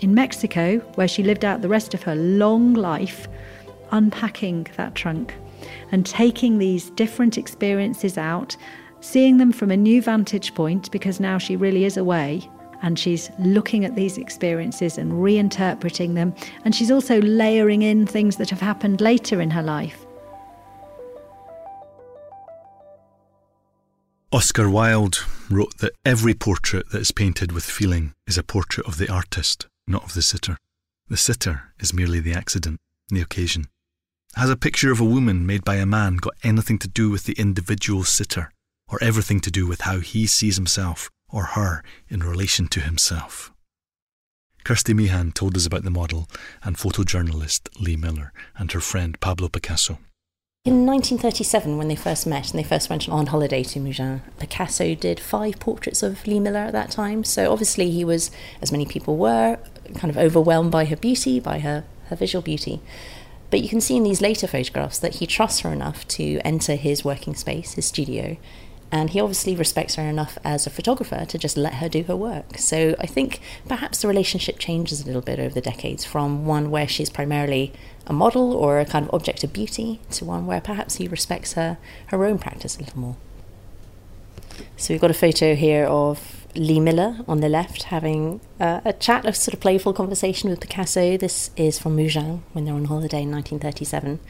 in 0.00 0.14
Mexico, 0.14 0.78
where 0.96 1.08
she 1.08 1.22
lived 1.22 1.44
out 1.44 1.62
the 1.62 1.68
rest 1.68 1.94
of 1.94 2.02
her 2.02 2.14
long 2.16 2.74
life, 2.74 3.28
unpacking 3.90 4.66
that 4.76 4.94
trunk 4.94 5.34
and 5.92 6.04
taking 6.06 6.58
these 6.58 6.90
different 6.90 7.38
experiences 7.38 8.18
out, 8.18 8.56
seeing 9.00 9.38
them 9.38 9.52
from 9.52 9.70
a 9.70 9.76
new 9.76 10.02
vantage 10.02 10.54
point 10.54 10.90
because 10.90 11.20
now 11.20 11.38
she 11.38 11.56
really 11.56 11.84
is 11.84 11.96
away 11.96 12.48
and 12.82 12.98
she's 12.98 13.30
looking 13.38 13.84
at 13.84 13.94
these 13.94 14.18
experiences 14.18 14.98
and 14.98 15.12
reinterpreting 15.12 16.14
them. 16.14 16.34
And 16.64 16.74
she's 16.74 16.90
also 16.90 17.20
layering 17.22 17.82
in 17.82 18.06
things 18.06 18.36
that 18.36 18.50
have 18.50 18.60
happened 18.60 19.00
later 19.00 19.40
in 19.40 19.50
her 19.50 19.62
life. 19.62 20.04
Oscar 24.32 24.68
Wilde 24.68 25.18
wrote 25.48 25.78
that 25.78 25.92
every 26.04 26.34
portrait 26.34 26.90
that 26.90 27.00
is 27.00 27.12
painted 27.12 27.52
with 27.52 27.64
feeling 27.64 28.12
is 28.26 28.36
a 28.36 28.42
portrait 28.42 28.86
of 28.86 28.98
the 28.98 29.08
artist 29.08 29.66
not 29.86 30.04
of 30.04 30.14
the 30.14 30.22
sitter. 30.22 30.56
The 31.08 31.16
sitter 31.16 31.72
is 31.78 31.92
merely 31.92 32.20
the 32.20 32.32
accident, 32.32 32.80
the 33.08 33.20
occasion. 33.20 33.66
Has 34.36 34.50
a 34.50 34.56
picture 34.56 34.90
of 34.90 35.00
a 35.00 35.04
woman 35.04 35.46
made 35.46 35.64
by 35.64 35.76
a 35.76 35.86
man 35.86 36.16
got 36.16 36.34
anything 36.42 36.78
to 36.80 36.88
do 36.88 37.10
with 37.10 37.24
the 37.24 37.34
individual 37.34 38.04
sitter, 38.04 38.50
or 38.88 38.98
everything 39.02 39.40
to 39.40 39.50
do 39.50 39.66
with 39.66 39.82
how 39.82 40.00
he 40.00 40.26
sees 40.26 40.56
himself 40.56 41.10
or 41.28 41.44
her 41.44 41.82
in 42.08 42.20
relation 42.20 42.68
to 42.68 42.80
himself? 42.80 43.52
Kirsty 44.64 44.94
Meehan 44.94 45.32
told 45.32 45.56
us 45.56 45.66
about 45.66 45.84
the 45.84 45.90
model 45.90 46.26
and 46.62 46.76
photojournalist 46.76 47.68
Lee 47.80 47.96
Miller 47.96 48.32
and 48.56 48.72
her 48.72 48.80
friend 48.80 49.20
Pablo 49.20 49.48
Picasso. 49.48 49.98
In 50.64 50.86
1937, 50.86 51.76
when 51.76 51.88
they 51.88 51.94
first 51.94 52.26
met 52.26 52.50
and 52.50 52.58
they 52.58 52.66
first 52.66 52.88
went 52.88 53.06
on 53.06 53.26
holiday 53.26 53.62
to 53.62 53.78
Mougins, 53.78 54.22
Picasso 54.38 54.94
did 54.94 55.20
five 55.20 55.60
portraits 55.60 56.02
of 56.02 56.26
Lee 56.26 56.40
Miller 56.40 56.60
at 56.60 56.72
that 56.72 56.90
time. 56.90 57.22
So 57.22 57.52
obviously, 57.52 57.90
he 57.90 58.02
was, 58.02 58.30
as 58.62 58.72
many 58.72 58.86
people 58.86 59.18
were, 59.18 59.58
kind 59.94 60.10
of 60.10 60.16
overwhelmed 60.16 60.70
by 60.70 60.84
her 60.86 60.96
beauty, 60.96 61.40
by 61.40 61.60
her, 61.60 61.84
her 62.06 62.16
visual 62.16 62.42
beauty. 62.42 62.80
But 63.50 63.62
you 63.62 63.68
can 63.68 63.80
see 63.80 63.96
in 63.96 64.02
these 64.02 64.20
later 64.20 64.46
photographs 64.46 64.98
that 64.98 65.16
he 65.16 65.26
trusts 65.26 65.60
her 65.60 65.72
enough 65.72 66.06
to 66.08 66.40
enter 66.44 66.74
his 66.74 67.04
working 67.04 67.34
space, 67.34 67.74
his 67.74 67.86
studio, 67.86 68.36
and 68.90 69.10
he 69.10 69.20
obviously 69.20 69.56
respects 69.56 69.96
her 69.96 70.04
enough 70.04 70.38
as 70.44 70.66
a 70.66 70.70
photographer 70.70 71.24
to 71.24 71.38
just 71.38 71.56
let 71.56 71.74
her 71.74 71.88
do 71.88 72.04
her 72.04 72.16
work. 72.16 72.58
So 72.58 72.94
I 73.00 73.06
think 73.06 73.40
perhaps 73.66 74.02
the 74.02 74.08
relationship 74.08 74.58
changes 74.58 75.02
a 75.02 75.06
little 75.06 75.20
bit 75.20 75.40
over 75.40 75.54
the 75.54 75.60
decades 75.60 76.04
from 76.04 76.46
one 76.46 76.70
where 76.70 76.86
she's 76.86 77.10
primarily 77.10 77.72
a 78.06 78.12
model 78.12 78.52
or 78.52 78.78
a 78.78 78.84
kind 78.84 79.06
of 79.06 79.14
object 79.14 79.42
of 79.42 79.52
beauty 79.52 80.00
to 80.12 80.24
one 80.24 80.46
where 80.46 80.60
perhaps 80.60 80.96
he 80.96 81.08
respects 81.08 81.54
her 81.54 81.78
her 82.08 82.24
own 82.24 82.38
practice 82.38 82.76
a 82.76 82.80
little 82.80 83.00
more. 83.00 83.16
So 84.76 84.94
we've 84.94 85.00
got 85.00 85.10
a 85.10 85.14
photo 85.14 85.54
here 85.54 85.86
of 85.86 86.33
Lee 86.56 86.80
Miller 86.80 87.18
on 87.26 87.40
the 87.40 87.48
left 87.48 87.84
having 87.84 88.40
uh, 88.60 88.80
a 88.84 88.92
chat, 88.92 89.24
a 89.24 89.32
sort 89.32 89.54
of 89.54 89.60
playful 89.60 89.92
conversation 89.92 90.50
with 90.50 90.60
Picasso. 90.60 91.16
This 91.16 91.50
is 91.56 91.78
from 91.78 91.96
Mougins 91.96 92.40
when 92.52 92.64
they're 92.64 92.74
on 92.74 92.86
holiday 92.86 93.22
in 93.22 93.30
1937. 93.30 94.20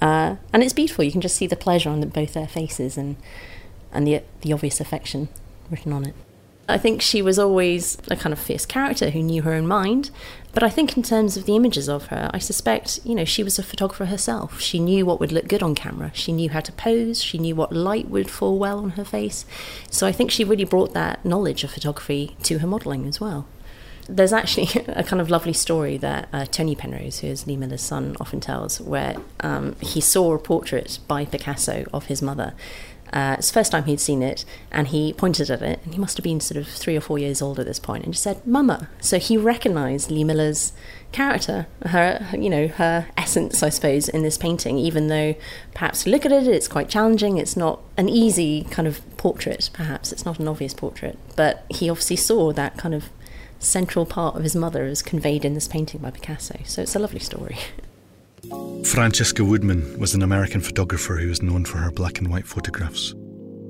Uh, 0.00 0.36
and 0.52 0.62
it's 0.62 0.72
beautiful. 0.72 1.04
You 1.04 1.12
can 1.12 1.20
just 1.20 1.36
see 1.36 1.46
the 1.46 1.56
pleasure 1.56 1.90
on 1.90 2.00
the, 2.00 2.06
both 2.06 2.34
their 2.34 2.46
faces 2.46 2.96
and 2.96 3.16
and 3.92 4.06
the 4.06 4.22
the 4.42 4.52
obvious 4.52 4.80
affection 4.80 5.28
written 5.70 5.92
on 5.92 6.06
it. 6.06 6.14
I 6.68 6.78
think 6.78 7.02
she 7.02 7.20
was 7.20 7.38
always 7.38 7.98
a 8.08 8.16
kind 8.16 8.32
of 8.32 8.38
fierce 8.38 8.64
character 8.64 9.10
who 9.10 9.22
knew 9.22 9.42
her 9.42 9.52
own 9.52 9.66
mind. 9.66 10.10
But 10.52 10.64
I 10.64 10.68
think, 10.68 10.96
in 10.96 11.02
terms 11.04 11.36
of 11.36 11.46
the 11.46 11.54
images 11.54 11.88
of 11.88 12.06
her, 12.06 12.28
I 12.34 12.38
suspect, 12.38 12.98
you 13.04 13.14
know, 13.14 13.24
she 13.24 13.44
was 13.44 13.58
a 13.58 13.62
photographer 13.62 14.06
herself. 14.06 14.60
She 14.60 14.80
knew 14.80 15.06
what 15.06 15.20
would 15.20 15.30
look 15.30 15.46
good 15.46 15.62
on 15.62 15.76
camera. 15.76 16.10
She 16.12 16.32
knew 16.32 16.50
how 16.50 16.60
to 16.60 16.72
pose. 16.72 17.22
She 17.22 17.38
knew 17.38 17.54
what 17.54 17.72
light 17.72 18.08
would 18.08 18.28
fall 18.28 18.58
well 18.58 18.78
on 18.78 18.90
her 18.90 19.04
face. 19.04 19.44
So 19.90 20.06
I 20.06 20.12
think 20.12 20.30
she 20.30 20.42
really 20.42 20.64
brought 20.64 20.92
that 20.94 21.24
knowledge 21.24 21.62
of 21.62 21.70
photography 21.70 22.36
to 22.44 22.58
her 22.58 22.66
modelling 22.66 23.06
as 23.06 23.20
well. 23.20 23.46
There's 24.08 24.32
actually 24.32 24.68
a 24.88 25.04
kind 25.04 25.20
of 25.20 25.30
lovely 25.30 25.52
story 25.52 25.96
that 25.98 26.28
uh, 26.32 26.46
Tony 26.46 26.74
Penrose, 26.74 27.20
who 27.20 27.28
is 27.28 27.46
Lee 27.46 27.56
Miller's 27.56 27.82
son, 27.82 28.16
often 28.20 28.40
tells, 28.40 28.80
where 28.80 29.16
um, 29.40 29.76
he 29.80 30.00
saw 30.00 30.34
a 30.34 30.38
portrait 30.38 30.98
by 31.06 31.26
Picasso 31.26 31.84
of 31.92 32.06
his 32.06 32.20
mother 32.20 32.54
Uh, 33.12 33.36
it's 33.38 33.48
the 33.48 33.54
first 33.54 33.72
time 33.72 33.84
he'd 33.84 34.00
seen 34.00 34.22
it, 34.22 34.44
and 34.70 34.88
he 34.88 35.12
pointed 35.12 35.50
at 35.50 35.62
it, 35.62 35.80
and 35.84 35.94
he 35.94 36.00
must 36.00 36.16
have 36.16 36.24
been 36.24 36.40
sort 36.40 36.58
of 36.58 36.68
three 36.68 36.96
or 36.96 37.00
four 37.00 37.18
years 37.18 37.42
old 37.42 37.58
at 37.58 37.66
this 37.66 37.78
point, 37.78 38.04
and 38.04 38.12
just 38.12 38.22
said, 38.22 38.46
"Mama." 38.46 38.88
So 39.00 39.18
he 39.18 39.36
recognised 39.36 40.10
Lee 40.10 40.24
Miller's 40.24 40.72
character, 41.12 41.66
her, 41.86 42.28
you 42.32 42.48
know, 42.48 42.68
her 42.68 43.08
essence, 43.16 43.62
I 43.62 43.68
suppose, 43.68 44.08
in 44.08 44.22
this 44.22 44.38
painting. 44.38 44.78
Even 44.78 45.08
though 45.08 45.34
perhaps 45.74 46.06
look 46.06 46.24
at 46.24 46.32
it, 46.32 46.46
it's 46.46 46.68
quite 46.68 46.88
challenging. 46.88 47.38
It's 47.38 47.56
not 47.56 47.80
an 47.96 48.08
easy 48.08 48.64
kind 48.70 48.86
of 48.86 49.00
portrait. 49.16 49.70
Perhaps 49.72 50.12
it's 50.12 50.24
not 50.24 50.38
an 50.38 50.48
obvious 50.48 50.74
portrait, 50.74 51.18
but 51.36 51.64
he 51.68 51.90
obviously 51.90 52.16
saw 52.16 52.52
that 52.52 52.76
kind 52.76 52.94
of 52.94 53.10
central 53.58 54.06
part 54.06 54.36
of 54.36 54.42
his 54.42 54.56
mother 54.56 54.84
as 54.84 55.02
conveyed 55.02 55.44
in 55.44 55.54
this 55.54 55.68
painting 55.68 56.00
by 56.00 56.10
Picasso. 56.10 56.58
So 56.64 56.82
it's 56.82 56.96
a 56.96 56.98
lovely 56.98 57.20
story. 57.20 57.58
Francesca 58.84 59.44
Woodman 59.44 59.98
was 59.98 60.14
an 60.14 60.22
American 60.22 60.60
photographer 60.60 61.16
who 61.16 61.28
was 61.28 61.42
known 61.42 61.64
for 61.64 61.78
her 61.78 61.90
black 61.90 62.18
and 62.18 62.28
white 62.28 62.46
photographs. 62.46 63.14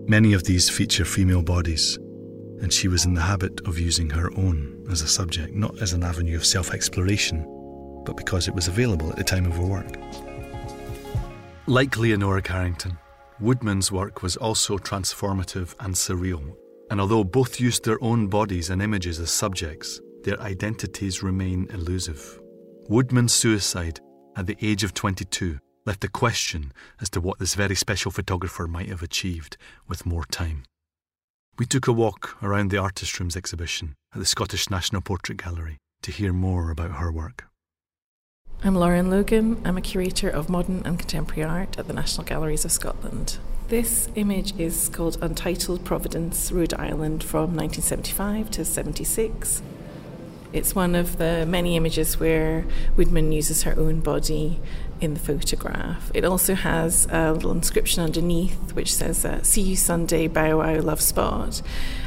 Many 0.07 0.33
of 0.33 0.45
these 0.45 0.71
feature 0.71 1.05
female 1.05 1.43
bodies, 1.43 1.97
and 2.61 2.73
she 2.73 2.89
was 2.89 3.05
in 3.05 3.15
the 3.15 3.21
habit 3.21 3.61
of 3.67 3.79
using 3.79 4.09
her 4.11 4.31
own 4.37 4.87
as 4.91 5.03
a 5.03 5.09
subject, 5.09 5.55
not 5.55 5.81
as 5.83 5.93
an 5.93 6.03
avenue 6.03 6.37
of 6.37 6.47
self 6.47 6.73
exploration, 6.73 7.45
but 8.05 8.17
because 8.17 8.49
it 8.49 8.55
was 8.55 8.69
available 8.69 9.11
at 9.11 9.17
the 9.17 9.25
time 9.25 9.47
of 9.47 9.57
her 9.57 9.65
work. 9.65 9.97
Like 11.67 11.97
Leonora 11.97 12.43
Carrington, 12.43 12.97
Woodman's 13.41 13.91
work 13.91 14.23
was 14.23 14.37
also 14.37 14.79
transformative 14.79 15.75
and 15.81 15.95
surreal, 15.95 16.55
and 16.91 17.01
although 17.01 17.25
both 17.25 17.61
used 17.61 17.85
their 17.85 18.03
own 18.03 18.29
bodies 18.29 18.71
and 18.71 18.81
images 18.81 19.19
as 19.21 19.31
subjects, 19.31 20.01
their 20.23 20.41
identities 20.41 21.23
remain 21.23 21.69
elusive. 21.73 22.41
Woodman's 22.89 23.33
suicide 23.33 24.01
at 24.37 24.47
the 24.47 24.57
age 24.61 24.85
of 24.85 24.95
22 24.95 25.59
left 25.87 26.05
a 26.05 26.09
question 26.09 26.73
as 27.01 27.11
to 27.11 27.21
what 27.21 27.39
this 27.39 27.55
very 27.55 27.75
special 27.75 28.11
photographer 28.11 28.67
might 28.67 28.89
have 28.89 29.03
achieved 29.03 29.57
with 29.89 30.07
more 30.07 30.25
time. 30.25 30.65
We 31.59 31.67
took 31.67 31.87
a 31.87 31.93
walk 31.93 32.37
around 32.43 32.71
the 32.71 32.79
Artist 32.79 33.19
Rooms 33.19 33.37
exhibition 33.37 33.95
at 34.15 34.19
the 34.19 34.27
Scottish 34.27 34.71
National 34.71 35.03
Portrait 35.03 35.43
Gallery 35.43 35.79
to 36.03 36.11
hear 36.11 36.33
more 36.33 36.71
about 36.71 36.93
her 36.93 37.13
work. 37.13 37.47
I'm 38.63 38.75
Lauren 38.75 39.11
Logan. 39.11 39.61
I'm 39.65 39.79
a 39.79 39.83
curator 39.83 40.29
of 40.29 40.51
modern 40.51 40.83
and 40.85 40.99
contemporary 40.99 41.49
art 41.49 41.79
at 41.79 41.87
the 41.87 41.95
National 41.95 42.27
Galleries 42.27 42.65
of 42.65 42.73
Scotland. 42.73 43.39
This 43.69 44.09
image 44.17 44.59
is 44.59 44.89
called 44.91 45.17
Untitled 45.23 45.85
Providence, 45.85 46.51
Rhode 46.53 46.75
Island 46.75 47.23
from 47.23 47.57
1975 47.57 48.51
to 48.51 48.65
76. 48.65 49.63
It's 50.53 50.75
one 50.75 50.97
of 50.97 51.19
the 51.19 51.47
many 51.47 51.77
images 51.77 52.19
where 52.19 52.67
Woodman 52.97 53.31
uses 53.31 53.63
her 53.63 53.79
own 53.79 54.01
body 54.01 54.59
in 55.01 55.15
the 55.15 55.21
photograph. 55.21 56.11
It 56.13 56.25
also 56.25 56.55
has 56.55 57.07
a 57.11 57.33
little 57.33 57.53
inscription 57.53 58.03
underneath 58.03 58.75
which 58.75 58.93
says, 58.93 59.25
uh, 59.25 59.43
See 59.43 59.63
you 59.63 59.77
Sunday, 59.77 60.27
bow 60.27 60.59
wow, 60.59 60.81
love 60.81 61.01
spot. 61.01 61.63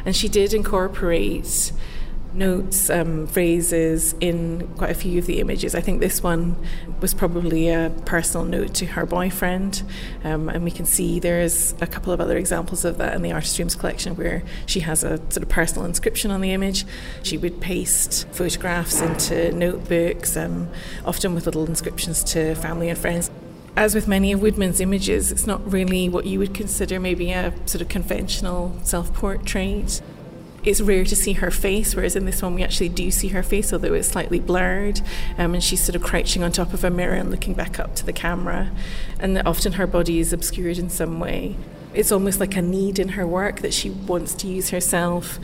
And 0.05 0.15
she 0.15 0.27
did 0.27 0.53
incorporate 0.53 1.71
notes, 2.33 2.89
um, 2.89 3.27
phrases 3.27 4.15
in 4.19 4.67
quite 4.77 4.89
a 4.89 4.93
few 4.93 5.19
of 5.19 5.25
the 5.25 5.39
images. 5.39 5.75
I 5.75 5.81
think 5.81 5.99
this 5.99 6.23
one 6.23 6.55
was 7.01 7.13
probably 7.13 7.69
a 7.69 7.91
personal 8.05 8.45
note 8.45 8.73
to 8.75 8.85
her 8.87 9.05
boyfriend, 9.05 9.83
um, 10.23 10.49
and 10.49 10.63
we 10.63 10.71
can 10.71 10.85
see 10.85 11.19
there's 11.19 11.73
a 11.81 11.87
couple 11.87 12.13
of 12.13 12.19
other 12.19 12.37
examples 12.37 12.85
of 12.85 12.97
that 12.97 13.13
in 13.13 13.21
the 13.21 13.31
Artist 13.31 13.57
Rooms 13.59 13.75
collection 13.75 14.15
where 14.15 14.43
she 14.65 14.81
has 14.81 15.03
a 15.03 15.17
sort 15.17 15.37
of 15.37 15.49
personal 15.49 15.85
inscription 15.85 16.31
on 16.31 16.41
the 16.41 16.51
image. 16.51 16.85
She 17.23 17.37
would 17.37 17.61
paste 17.61 18.27
photographs 18.31 19.01
into 19.01 19.51
notebooks, 19.51 20.35
um, 20.35 20.69
often 21.05 21.33
with 21.35 21.45
little 21.45 21.65
inscriptions 21.65 22.23
to 22.25 22.55
family 22.55 22.89
and 22.89 22.97
friends 22.97 23.29
as 23.75 23.95
with 23.95 24.07
many 24.07 24.31
of 24.31 24.41
Woodman's 24.41 24.79
images, 24.79 25.31
it's 25.31 25.47
not 25.47 25.71
really 25.71 26.07
what 26.07 26.25
you 26.25 26.37
would 26.37 26.53
consider 26.53 26.99
maybe 26.99 27.31
a 27.31 27.51
sort 27.65 27.81
of 27.81 27.87
conventional 27.89 28.77
self 28.83 29.11
portrait 29.13 30.01
it's 30.63 30.82
rare 30.82 31.03
to 31.05 31.15
see 31.15 31.34
her 31.34 31.51
face, 31.51 31.96
whereas 31.96 32.15
in 32.15 32.25
this 32.25 32.41
one 32.41 32.55
we 32.55 32.63
actually 32.63 32.89
do 32.89 33.12
see 33.12 33.29
her 33.29 33.43
face, 33.43 33.74
although 33.74 33.93
it's 33.93 34.08
slightly 34.08 34.39
blurred. 34.39 35.01
Um, 35.38 35.53
and 35.53 35.63
she's 35.63 35.82
sort 35.82 35.96
of 35.96 36.03
crouching 36.03 36.43
on 36.43 36.51
top 36.51 36.74
of 36.74 36.84
a 36.84 36.89
mirror 36.89 37.15
and 37.15 37.29
looking 37.29 37.53
back 37.53 37.79
up 37.79 37.96
to 37.96 38.05
the 38.05 38.13
camera. 38.13 38.72
And 39.20 39.36
that 39.36 39.46
often 39.46 39.74
her 39.74 39.88
body 39.88 40.20
is 40.20 40.34
obscured 40.34 40.77
in 40.77 40.89
some 40.89 41.20
way. 41.20 41.55
It's 41.93 42.12
almost 42.12 42.39
like 42.39 42.56
a 42.56 42.62
need 42.62 42.97
in 42.97 43.10
her 43.10 43.28
work 43.28 43.60
that 43.60 43.73
she 43.73 43.89
wants 43.89 44.34
to 44.36 44.47
use 44.47 44.71
herself 44.71 45.39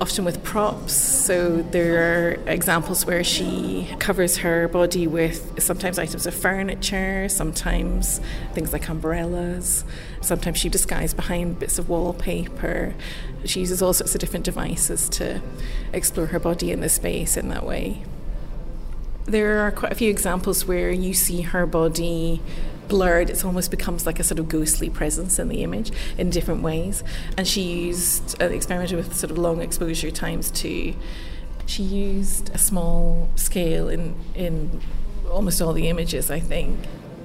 often 0.00 0.24
with 0.24 0.42
props. 0.42 0.94
So 0.94 1.60
there 1.62 1.98
are 1.98 2.30
examples 2.46 3.04
where 3.04 3.22
she 3.22 3.88
covers 3.98 4.38
her 4.38 4.66
body 4.66 5.06
with 5.06 5.62
sometimes 5.62 5.98
items 5.98 6.26
of 6.26 6.34
furniture, 6.34 7.28
sometimes 7.28 8.20
things 8.54 8.72
like 8.72 8.88
umbrellas, 8.88 9.84
sometimes 10.22 10.56
she 10.58 10.70
disguises 10.70 11.12
behind 11.12 11.58
bits 11.58 11.78
of 11.78 11.88
wallpaper. 11.90 12.94
She 13.44 13.60
uses 13.60 13.82
all 13.82 13.92
sorts 13.92 14.14
of 14.14 14.20
different 14.20 14.44
devices 14.46 15.08
to 15.10 15.42
explore 15.92 16.26
her 16.26 16.38
body 16.38 16.70
in 16.72 16.80
the 16.80 16.88
space 16.88 17.36
in 17.36 17.48
that 17.48 17.66
way. 17.66 18.02
There 19.26 19.58
are 19.58 19.70
quite 19.70 19.92
a 19.92 19.94
few 19.94 20.10
examples 20.10 20.64
where 20.64 20.90
you 20.90 21.12
see 21.12 21.42
her 21.42 21.66
body 21.66 22.40
blurred. 22.90 23.30
It 23.30 23.42
almost 23.42 23.70
becomes 23.70 24.04
like 24.04 24.20
a 24.20 24.24
sort 24.24 24.38
of 24.38 24.48
ghostly 24.50 24.90
presence 24.90 25.38
in 25.38 25.48
the 25.48 25.62
image 25.62 25.90
in 26.18 26.28
different 26.28 26.62
ways. 26.62 27.02
And 27.38 27.48
she 27.48 27.62
used, 27.62 28.36
uh, 28.42 28.46
experimented 28.46 28.98
with 28.98 29.16
sort 29.16 29.30
of 29.30 29.38
long 29.38 29.62
exposure 29.62 30.10
times 30.10 30.50
too. 30.50 30.94
She 31.64 31.82
used 31.82 32.50
a 32.54 32.58
small 32.58 33.30
scale 33.36 33.88
in, 33.88 34.14
in 34.34 34.82
almost 35.30 35.62
all 35.62 35.72
the 35.72 35.88
images, 35.88 36.30
I 36.30 36.40
think. 36.40 36.78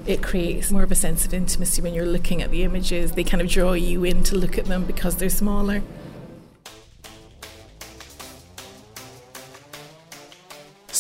It 0.06 0.22
creates 0.22 0.72
more 0.72 0.84
of 0.84 0.92
a 0.92 0.96
sense 0.96 1.26
of 1.26 1.34
intimacy 1.34 1.82
when 1.82 1.94
you're 1.96 2.06
looking 2.06 2.42
at 2.44 2.52
the 2.52 2.64
images. 2.64 3.14
They 3.14 3.24
kind 3.24 3.42
of 3.42 3.50
draw 3.50 3.74
you 3.74 4.06
in 4.06 4.24
to 4.24 4.36
look 4.36 4.58
at 4.58 4.66
them 4.66 4.86
because 4.86 5.18
they're 5.18 5.30
smaller. 5.30 5.82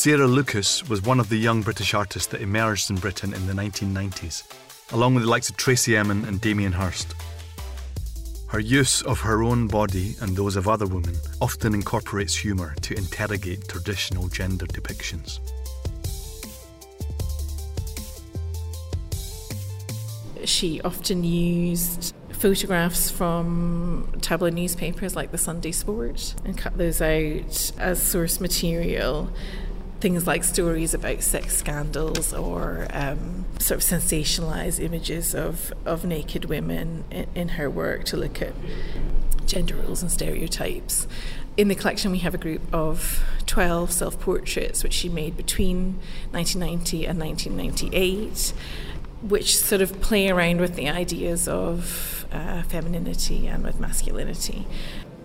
Sarah 0.05 0.27
Lucas 0.27 0.87
was 0.87 1.01
one 1.01 1.19
of 1.19 1.29
the 1.29 1.35
young 1.35 1.63
British 1.63 1.95
artists 1.95 2.27
that 2.27 2.39
emerged 2.39 2.91
in 2.91 2.95
Britain 2.97 3.33
in 3.33 3.47
the 3.47 3.53
1990s, 3.53 4.43
along 4.93 5.15
with 5.15 5.23
the 5.23 5.29
likes 5.31 5.49
of 5.49 5.57
Tracey 5.57 5.97
Emin 5.97 6.25
and 6.25 6.39
Damien 6.39 6.73
Hirst. 6.73 7.15
Her 8.49 8.59
use 8.59 9.01
of 9.01 9.21
her 9.21 9.41
own 9.41 9.65
body 9.65 10.15
and 10.21 10.37
those 10.37 10.57
of 10.57 10.67
other 10.67 10.85
women 10.85 11.15
often 11.41 11.73
incorporates 11.73 12.35
humour 12.35 12.75
to 12.81 12.95
interrogate 12.95 13.67
traditional 13.67 14.27
gender 14.27 14.67
depictions. 14.67 15.39
She 20.43 20.81
often 20.81 21.23
used 21.23 22.13
photographs 22.29 23.09
from 23.09 24.13
tabloid 24.21 24.53
newspapers 24.53 25.15
like 25.15 25.31
the 25.31 25.39
Sunday 25.39 25.71
Sport 25.71 26.35
and 26.45 26.55
cut 26.55 26.77
those 26.77 27.01
out 27.01 27.71
as 27.79 27.99
source 27.99 28.39
material 28.39 29.31
things 30.05 30.27
like 30.27 30.43
stories 30.43 30.93
about 30.93 31.19
sex 31.23 31.57
scandals 31.57 32.31
or 32.31 32.85
um, 32.91 33.43
sort 33.57 33.79
of 33.79 33.83
sensationalized 33.83 34.79
images 34.79 35.33
of, 35.33 35.73
of 35.83 36.05
naked 36.05 36.45
women 36.45 37.03
in, 37.09 37.25
in 37.33 37.47
her 37.47 37.67
work 37.67 38.03
to 38.03 38.15
look 38.15 38.39
at 38.39 38.53
gender 39.47 39.73
roles 39.73 40.03
and 40.03 40.11
stereotypes. 40.11 41.07
In 41.57 41.69
the 41.69 41.73
collection, 41.73 42.11
we 42.11 42.19
have 42.19 42.35
a 42.35 42.37
group 42.37 42.61
of 42.71 43.23
12 43.47 43.91
self 43.91 44.19
portraits 44.19 44.83
which 44.83 44.93
she 44.93 45.09
made 45.09 45.35
between 45.35 45.99
1990 46.29 47.07
and 47.07 47.19
1998, 47.19 48.53
which 49.23 49.57
sort 49.57 49.81
of 49.81 49.99
play 50.01 50.29
around 50.29 50.61
with 50.61 50.75
the 50.75 50.87
ideas 50.87 51.47
of 51.47 52.27
uh, 52.31 52.61
femininity 52.61 53.47
and 53.47 53.63
with 53.63 53.79
masculinity. 53.79 54.67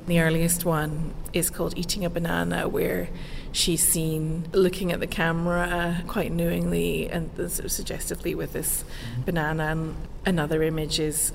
The 0.06 0.20
earliest 0.20 0.64
one 0.64 1.12
is 1.34 1.50
called 1.50 1.76
Eating 1.76 2.02
a 2.02 2.08
Banana, 2.08 2.66
where 2.66 3.10
she's 3.52 3.82
seen 3.82 4.48
looking 4.52 4.92
at 4.92 5.00
the 5.00 5.06
camera 5.06 6.02
quite 6.06 6.32
knowingly 6.32 7.08
and 7.08 7.30
sort 7.36 7.60
of 7.64 7.72
suggestively 7.72 8.34
with 8.34 8.52
this 8.52 8.82
mm-hmm. 8.82 9.22
banana. 9.22 9.66
And 9.66 9.96
another 10.24 10.62
image 10.62 11.00
is 11.00 11.32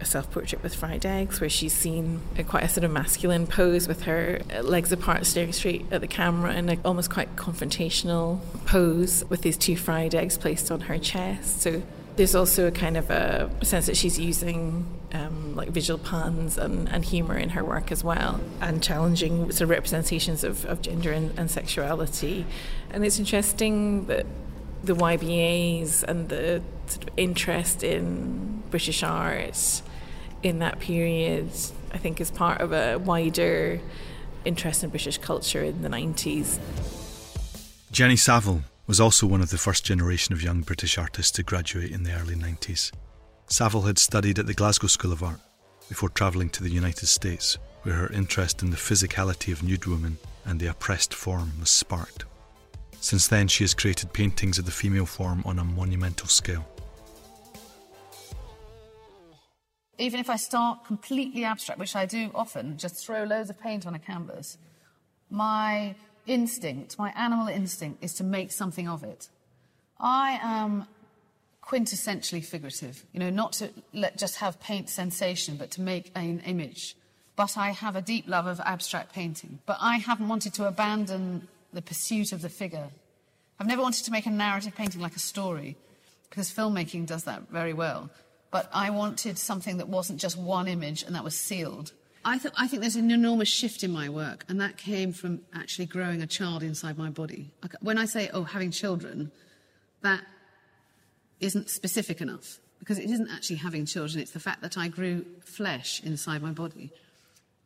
a 0.00 0.04
self 0.04 0.30
portrait 0.30 0.62
with 0.62 0.74
fried 0.74 1.06
eggs, 1.06 1.40
where 1.40 1.50
she's 1.50 1.72
seen 1.72 2.20
a, 2.36 2.44
quite 2.44 2.64
a 2.64 2.68
sort 2.68 2.84
of 2.84 2.90
masculine 2.90 3.46
pose 3.46 3.88
with 3.88 4.02
her 4.02 4.40
legs 4.62 4.92
apart, 4.92 5.24
staring 5.26 5.52
straight 5.52 5.86
at 5.90 6.00
the 6.00 6.06
camera, 6.06 6.52
and 6.52 6.70
an 6.70 6.80
almost 6.84 7.10
quite 7.10 7.34
confrontational 7.36 8.40
pose 8.66 9.24
with 9.28 9.42
these 9.42 9.56
two 9.56 9.76
fried 9.76 10.14
eggs 10.14 10.36
placed 10.36 10.70
on 10.70 10.82
her 10.82 10.98
chest. 10.98 11.62
So 11.62 11.82
there's 12.16 12.34
also 12.34 12.68
a 12.68 12.70
kind 12.70 12.96
of 12.96 13.10
a 13.10 13.50
sense 13.62 13.86
that 13.86 13.96
she's 13.96 14.18
using 14.18 14.86
um, 15.12 15.56
like 15.56 15.68
visual 15.70 15.98
puns 15.98 16.58
and, 16.58 16.88
and 16.88 17.04
humour 17.04 17.36
in 17.36 17.50
her 17.50 17.64
work 17.64 17.90
as 17.90 18.04
well, 18.04 18.40
and 18.60 18.82
challenging 18.82 19.50
sort 19.50 19.62
of 19.62 19.70
representations 19.70 20.44
of, 20.44 20.64
of 20.66 20.82
gender 20.82 21.12
and, 21.12 21.36
and 21.38 21.50
sexuality. 21.50 22.46
And 22.90 23.04
it's 23.04 23.18
interesting 23.18 24.06
that 24.06 24.26
the 24.82 24.94
YBAs 24.94 26.02
and 26.04 26.28
the 26.28 26.62
sort 26.86 27.08
of 27.08 27.10
interest 27.16 27.82
in 27.82 28.62
British 28.70 29.02
art 29.02 29.82
in 30.42 30.58
that 30.58 30.78
period, 30.78 31.48
I 31.92 31.98
think, 31.98 32.20
is 32.20 32.30
part 32.30 32.60
of 32.60 32.72
a 32.72 32.98
wider 32.98 33.80
interest 34.44 34.84
in 34.84 34.90
British 34.90 35.18
culture 35.18 35.62
in 35.62 35.82
the 35.82 35.88
90s. 35.88 36.58
Jenny 37.90 38.16
Saville 38.16 38.62
was 38.86 39.00
also 39.00 39.26
one 39.26 39.40
of 39.40 39.50
the 39.50 39.58
first 39.58 39.84
generation 39.84 40.32
of 40.32 40.42
young 40.42 40.60
British 40.60 40.98
artists 40.98 41.32
to 41.32 41.42
graduate 41.42 41.90
in 41.90 42.02
the 42.02 42.12
early 42.14 42.34
90s. 42.34 42.92
Saville 43.46 43.82
had 43.82 43.98
studied 43.98 44.38
at 44.38 44.46
the 44.46 44.54
Glasgow 44.54 44.86
School 44.86 45.12
of 45.12 45.22
Art. 45.22 45.40
before 45.88 46.08
travelling 46.08 46.48
to 46.50 46.62
the 46.62 46.70
United 46.70 47.06
States, 47.06 47.58
where 47.82 47.94
her 47.94 48.12
interest 48.12 48.62
in 48.62 48.70
the 48.70 48.76
physicality 48.76 49.52
of 49.52 49.62
nude 49.62 49.86
women 49.86 50.18
and 50.44 50.58
the 50.58 50.66
oppressed 50.66 51.12
form 51.12 51.52
was 51.60 51.70
sparked. 51.70 52.24
Since 53.00 53.28
then, 53.28 53.48
she 53.48 53.64
has 53.64 53.74
created 53.74 54.12
paintings 54.12 54.58
of 54.58 54.64
the 54.64 54.70
female 54.70 55.06
form 55.06 55.42
on 55.44 55.58
a 55.58 55.64
monumental 55.64 56.28
scale. 56.28 56.66
Even 59.98 60.18
if 60.18 60.28
I 60.28 60.36
start 60.36 60.84
completely 60.86 61.44
abstract, 61.44 61.78
which 61.78 61.94
I 61.94 62.06
do 62.06 62.30
often, 62.34 62.78
just 62.78 63.04
throw 63.04 63.24
loads 63.24 63.50
of 63.50 63.60
paint 63.60 63.86
on 63.86 63.94
a 63.94 63.98
canvas, 63.98 64.58
my 65.30 65.94
instinct, 66.26 66.98
my 66.98 67.12
animal 67.16 67.48
instinct, 67.48 68.02
is 68.02 68.14
to 68.14 68.24
make 68.24 68.52
something 68.52 68.88
of 68.88 69.02
it. 69.04 69.28
I 69.98 70.38
am 70.42 70.86
quintessentially 71.62 72.44
figurative, 72.44 73.04
you 73.12 73.20
know, 73.20 73.30
not 73.30 73.52
to 73.54 73.70
let, 73.92 74.18
just 74.18 74.36
have 74.36 74.60
paint 74.60 74.90
sensation, 74.90 75.56
but 75.56 75.70
to 75.72 75.80
make 75.80 76.10
an 76.14 76.40
image. 76.40 76.96
But 77.36 77.56
I 77.56 77.70
have 77.70 77.96
a 77.96 78.02
deep 78.02 78.28
love 78.28 78.46
of 78.46 78.60
abstract 78.60 79.12
painting. 79.12 79.58
But 79.66 79.78
I 79.80 79.96
haven't 79.96 80.28
wanted 80.28 80.54
to 80.54 80.68
abandon 80.68 81.48
the 81.72 81.82
pursuit 81.82 82.32
of 82.32 82.42
the 82.42 82.48
figure. 82.48 82.88
I've 83.58 83.66
never 83.66 83.82
wanted 83.82 84.04
to 84.04 84.10
make 84.12 84.26
a 84.26 84.30
narrative 84.30 84.74
painting 84.74 85.00
like 85.00 85.16
a 85.16 85.20
story, 85.20 85.76
because 86.28 86.52
filmmaking 86.52 87.06
does 87.06 87.24
that 87.24 87.48
very 87.48 87.72
well. 87.72 88.10
But 88.50 88.68
I 88.72 88.90
wanted 88.90 89.38
something 89.38 89.78
that 89.78 89.88
wasn't 89.88 90.20
just 90.20 90.36
one 90.36 90.68
image 90.68 91.02
and 91.02 91.14
that 91.14 91.24
was 91.24 91.36
sealed. 91.36 91.92
I, 92.24 92.38
th- 92.38 92.54
I 92.56 92.66
think 92.66 92.80
there's 92.80 92.96
an 92.96 93.10
enormous 93.10 93.48
shift 93.48 93.84
in 93.84 93.90
my 93.90 94.08
work, 94.08 94.44
and 94.48 94.60
that 94.60 94.76
came 94.76 95.12
from 95.12 95.40
actually 95.54 95.86
growing 95.86 96.22
a 96.22 96.26
child 96.26 96.62
inside 96.62 96.96
my 96.96 97.10
body. 97.10 97.50
When 97.80 97.98
I 97.98 98.06
say, 98.06 98.30
oh, 98.32 98.44
having 98.44 98.70
children, 98.70 99.30
that 100.02 100.22
isn't 101.40 101.68
specific 101.68 102.20
enough 102.20 102.58
because 102.78 102.98
it 102.98 103.10
isn't 103.10 103.30
actually 103.30 103.56
having 103.56 103.86
children, 103.86 104.20
it's 104.20 104.32
the 104.32 104.40
fact 104.40 104.60
that 104.60 104.76
I 104.76 104.88
grew 104.88 105.24
flesh 105.42 106.02
inside 106.04 106.42
my 106.42 106.52
body. 106.52 106.92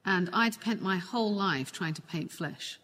And 0.05 0.31
I'd 0.33 0.55
spent 0.55 0.81
my 0.81 0.97
whole 0.97 1.35
life 1.35 1.73
trying 1.73 1.95
to 1.95 2.03
paint 2.03 2.31
flesh. 2.31 2.79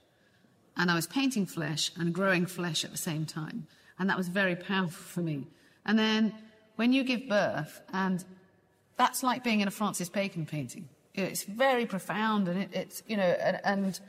And 0.77 0.91
I 0.91 0.95
was 0.97 1.07
painting 1.07 1.47
flesh 1.47 1.93
and 1.97 2.13
growing 2.13 2.47
flesh 2.47 2.85
at 2.85 2.91
the 2.91 2.99
same 2.99 3.25
time. 3.25 3.69
And 3.99 4.11
that 4.11 4.17
was 4.17 4.27
very 4.27 4.57
powerful 4.57 4.91
for 4.91 5.21
me. 5.21 5.47
And 5.87 5.97
then 5.97 6.35
when 6.75 6.93
you 6.93 7.05
give 7.05 7.29
birth, 7.29 7.81
and 7.93 8.25
that's 8.97 9.23
like 9.23 9.45
being 9.45 9.61
in 9.61 9.69
a 9.69 9.71
Francis 9.71 10.09
Bacon 10.09 10.45
painting. 10.45 10.89
You 11.15 11.23
know, 11.23 11.29
it's 11.29 11.45
very 11.45 11.87
profound, 11.87 12.49
and 12.49 12.63
it, 12.63 12.71
it's 12.73 13.03
you 13.07 13.17
know, 13.17 13.23
and, 13.23 13.61
and, 13.65 14.01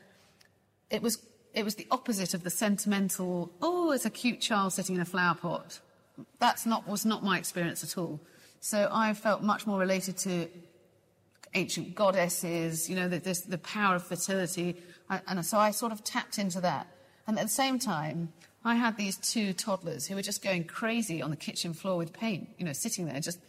it 0.90 1.02
was 1.02 1.26
it 1.54 1.64
was 1.64 1.76
the 1.76 1.88
opposite 1.92 2.34
of 2.34 2.44
the 2.44 2.50
sentimental. 2.50 3.52
Oh, 3.62 3.92
it's 3.92 4.06
a 4.06 4.10
cute 4.10 4.42
child 4.42 4.74
sitting 4.74 4.96
in 4.96 5.02
a 5.02 5.06
flower 5.06 5.36
pot. 5.36 5.80
That's 6.40 6.66
not 6.66 6.88
was 6.88 7.06
not 7.06 7.24
my 7.24 7.38
experience 7.38 7.84
at 7.84 7.98
all. 7.98 8.20
So 8.60 8.90
I 8.92 9.14
felt 9.14 9.42
much 9.44 9.68
more 9.68 9.80
related 9.80 10.18
to 10.20 10.48
ancient 11.54 11.96
goddesses, 11.96 12.90
you 12.90 12.96
know, 12.96 13.08
the, 13.08 13.20
this, 13.20 13.42
the 13.42 13.58
power 13.60 13.96
of 13.96 14.04
fertility, 14.04 14.76
and 15.28 15.46
so 15.46 15.58
I 15.58 15.72
sort 15.72 15.92
of 15.92 16.04
tapped 16.04 16.38
into 16.38 16.60
that. 16.62 16.88
And 17.28 17.40
at 17.40 17.44
the 17.44 17.50
same 17.50 17.80
time, 17.80 18.34
I 18.64 18.76
had 18.76 18.98
these 18.98 19.18
two 19.18 19.54
toddlers 19.54 20.08
who 20.08 20.16
were 20.16 20.22
just 20.22 20.44
going 20.44 20.66
crazy 20.66 21.22
on 21.22 21.30
the 21.30 21.36
kitchen 21.36 21.74
floor 21.74 21.98
with 21.98 22.14
paint, 22.14 22.50
you 22.58 22.66
know, 22.66 22.74
sitting 22.74 23.06
there 23.06 23.20
just 23.20 23.40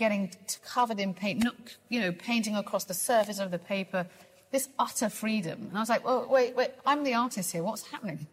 getting 0.00 0.32
covered 0.64 0.98
in 0.98 1.14
paint, 1.14 1.44
you 1.88 2.00
know, 2.00 2.10
painting 2.10 2.56
across 2.56 2.84
the 2.84 2.94
surface 2.94 3.38
of 3.38 3.52
the 3.52 3.58
paper. 3.58 4.06
This 4.50 4.68
utter 4.80 5.08
freedom. 5.08 5.66
And 5.68 5.76
I 5.76 5.80
was 5.80 5.88
like, 5.88 6.02
oh, 6.04 6.26
wait, 6.28 6.56
wait, 6.56 6.70
I'm 6.84 7.04
the 7.04 7.14
artist 7.14 7.52
here. 7.52 7.62
What's 7.62 7.86
happening? 7.86 8.26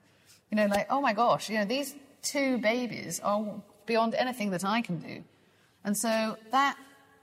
You 0.49 0.55
know, 0.55 0.65
like, 0.65 0.87
oh 0.89 1.01
my 1.01 1.13
gosh, 1.13 1.49
you 1.49 1.57
know, 1.59 1.65
these 1.65 1.93
two 2.23 2.57
babies 2.57 3.19
are 3.19 3.45
beyond 3.85 4.15
anything 4.15 4.49
that 4.51 4.65
I 4.65 4.81
can 4.81 4.97
do. 4.99 5.23
And 5.83 5.95
so 5.95 6.37
that 6.51 6.75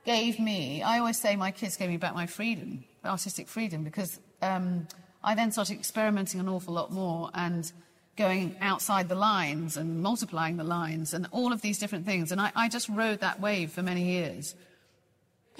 gave 0.04 0.38
me, 0.38 0.82
I 0.82 0.98
always 0.98 1.18
say 1.20 1.34
my 1.34 1.50
kids 1.50 1.76
gave 1.76 1.90
me 1.90 1.96
back 1.96 2.14
my 2.14 2.26
freedom, 2.26 2.84
artistic 3.04 3.48
freedom, 3.48 3.82
because 3.82 4.20
um, 4.42 4.86
I 5.24 5.34
then 5.34 5.50
started 5.50 5.76
experimenting 5.76 6.38
an 6.38 6.48
awful 6.48 6.74
lot 6.74 6.92
more 6.92 7.30
and 7.34 7.72
going 8.16 8.56
outside 8.60 9.08
the 9.08 9.14
lines 9.14 9.76
and 9.76 10.02
multiplying 10.02 10.56
the 10.56 10.64
lines 10.64 11.14
and 11.14 11.26
all 11.32 11.52
of 11.52 11.62
these 11.62 11.78
different 11.78 12.06
things. 12.06 12.30
And 12.30 12.40
I, 12.40 12.52
I 12.54 12.68
just 12.68 12.88
rode 12.88 13.20
that 13.20 13.40
wave 13.40 13.72
for 13.72 13.82
many 13.82 14.04
years. 14.04 14.54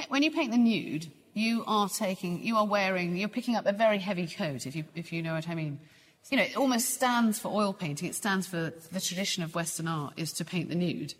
When 0.08 0.22
you 0.22 0.30
paint 0.30 0.52
the 0.52 0.58
nude, 0.58 1.10
you 1.32 1.64
are 1.66 1.88
taking, 1.88 2.42
you 2.42 2.56
are 2.56 2.66
wearing, 2.66 3.16
you're 3.16 3.28
picking 3.28 3.56
up 3.56 3.66
a 3.66 3.72
very 3.72 3.98
heavy 3.98 4.26
coat, 4.26 4.66
if 4.66 4.76
you, 4.76 4.84
if 4.94 5.12
you 5.12 5.22
know 5.22 5.34
what 5.34 5.48
I 5.48 5.54
mean. 5.54 5.80
You 6.30 6.38
know, 6.38 6.44
it 6.44 6.56
almost 6.56 6.90
stands 6.90 7.38
for 7.38 7.48
oil 7.48 7.72
painting. 7.72 8.08
It 8.08 8.14
stands 8.14 8.46
for 8.46 8.72
the 8.92 9.00
tradition 9.00 9.42
of 9.42 9.54
Western 9.54 9.88
art 9.88 10.14
is 10.16 10.32
to 10.34 10.44
paint 10.44 10.68
the 10.68 10.74
nude. 10.74 11.14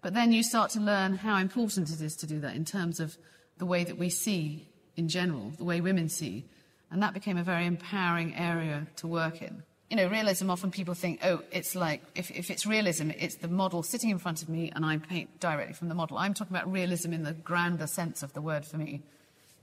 But 0.00 0.14
then 0.14 0.32
you 0.32 0.42
start 0.42 0.70
to 0.70 0.80
learn 0.80 1.16
how 1.16 1.38
important 1.38 1.90
it 1.90 2.00
is 2.00 2.16
to 2.16 2.26
do 2.26 2.40
that 2.40 2.54
in 2.54 2.64
terms 2.64 3.00
of 3.00 3.18
the 3.58 3.66
way 3.66 3.84
that 3.84 3.98
we 3.98 4.08
see 4.08 4.68
in 4.96 5.08
general, 5.08 5.50
the 5.58 5.64
way 5.64 5.80
women 5.80 6.08
see. 6.08 6.44
And 6.90 7.02
that 7.02 7.14
became 7.14 7.36
a 7.36 7.42
very 7.42 7.66
empowering 7.66 8.34
area 8.34 8.86
to 8.96 9.06
work 9.06 9.42
in 9.42 9.64
you 9.90 9.96
know, 9.96 10.08
realism, 10.08 10.50
often 10.50 10.70
people 10.70 10.94
think, 10.94 11.20
oh, 11.24 11.40
it's 11.50 11.74
like, 11.74 12.02
if, 12.14 12.30
if 12.30 12.50
it's 12.50 12.66
realism, 12.66 13.10
it's 13.10 13.36
the 13.36 13.48
model 13.48 13.82
sitting 13.82 14.10
in 14.10 14.18
front 14.18 14.42
of 14.42 14.48
me 14.48 14.70
and 14.74 14.84
I 14.84 14.98
paint 14.98 15.40
directly 15.40 15.72
from 15.72 15.88
the 15.88 15.94
model. 15.94 16.18
I'm 16.18 16.34
talking 16.34 16.54
about 16.54 16.70
realism 16.70 17.12
in 17.12 17.22
the 17.22 17.32
grander 17.32 17.86
sense 17.86 18.22
of 18.22 18.34
the 18.34 18.42
word 18.42 18.66
for 18.66 18.76
me. 18.76 19.02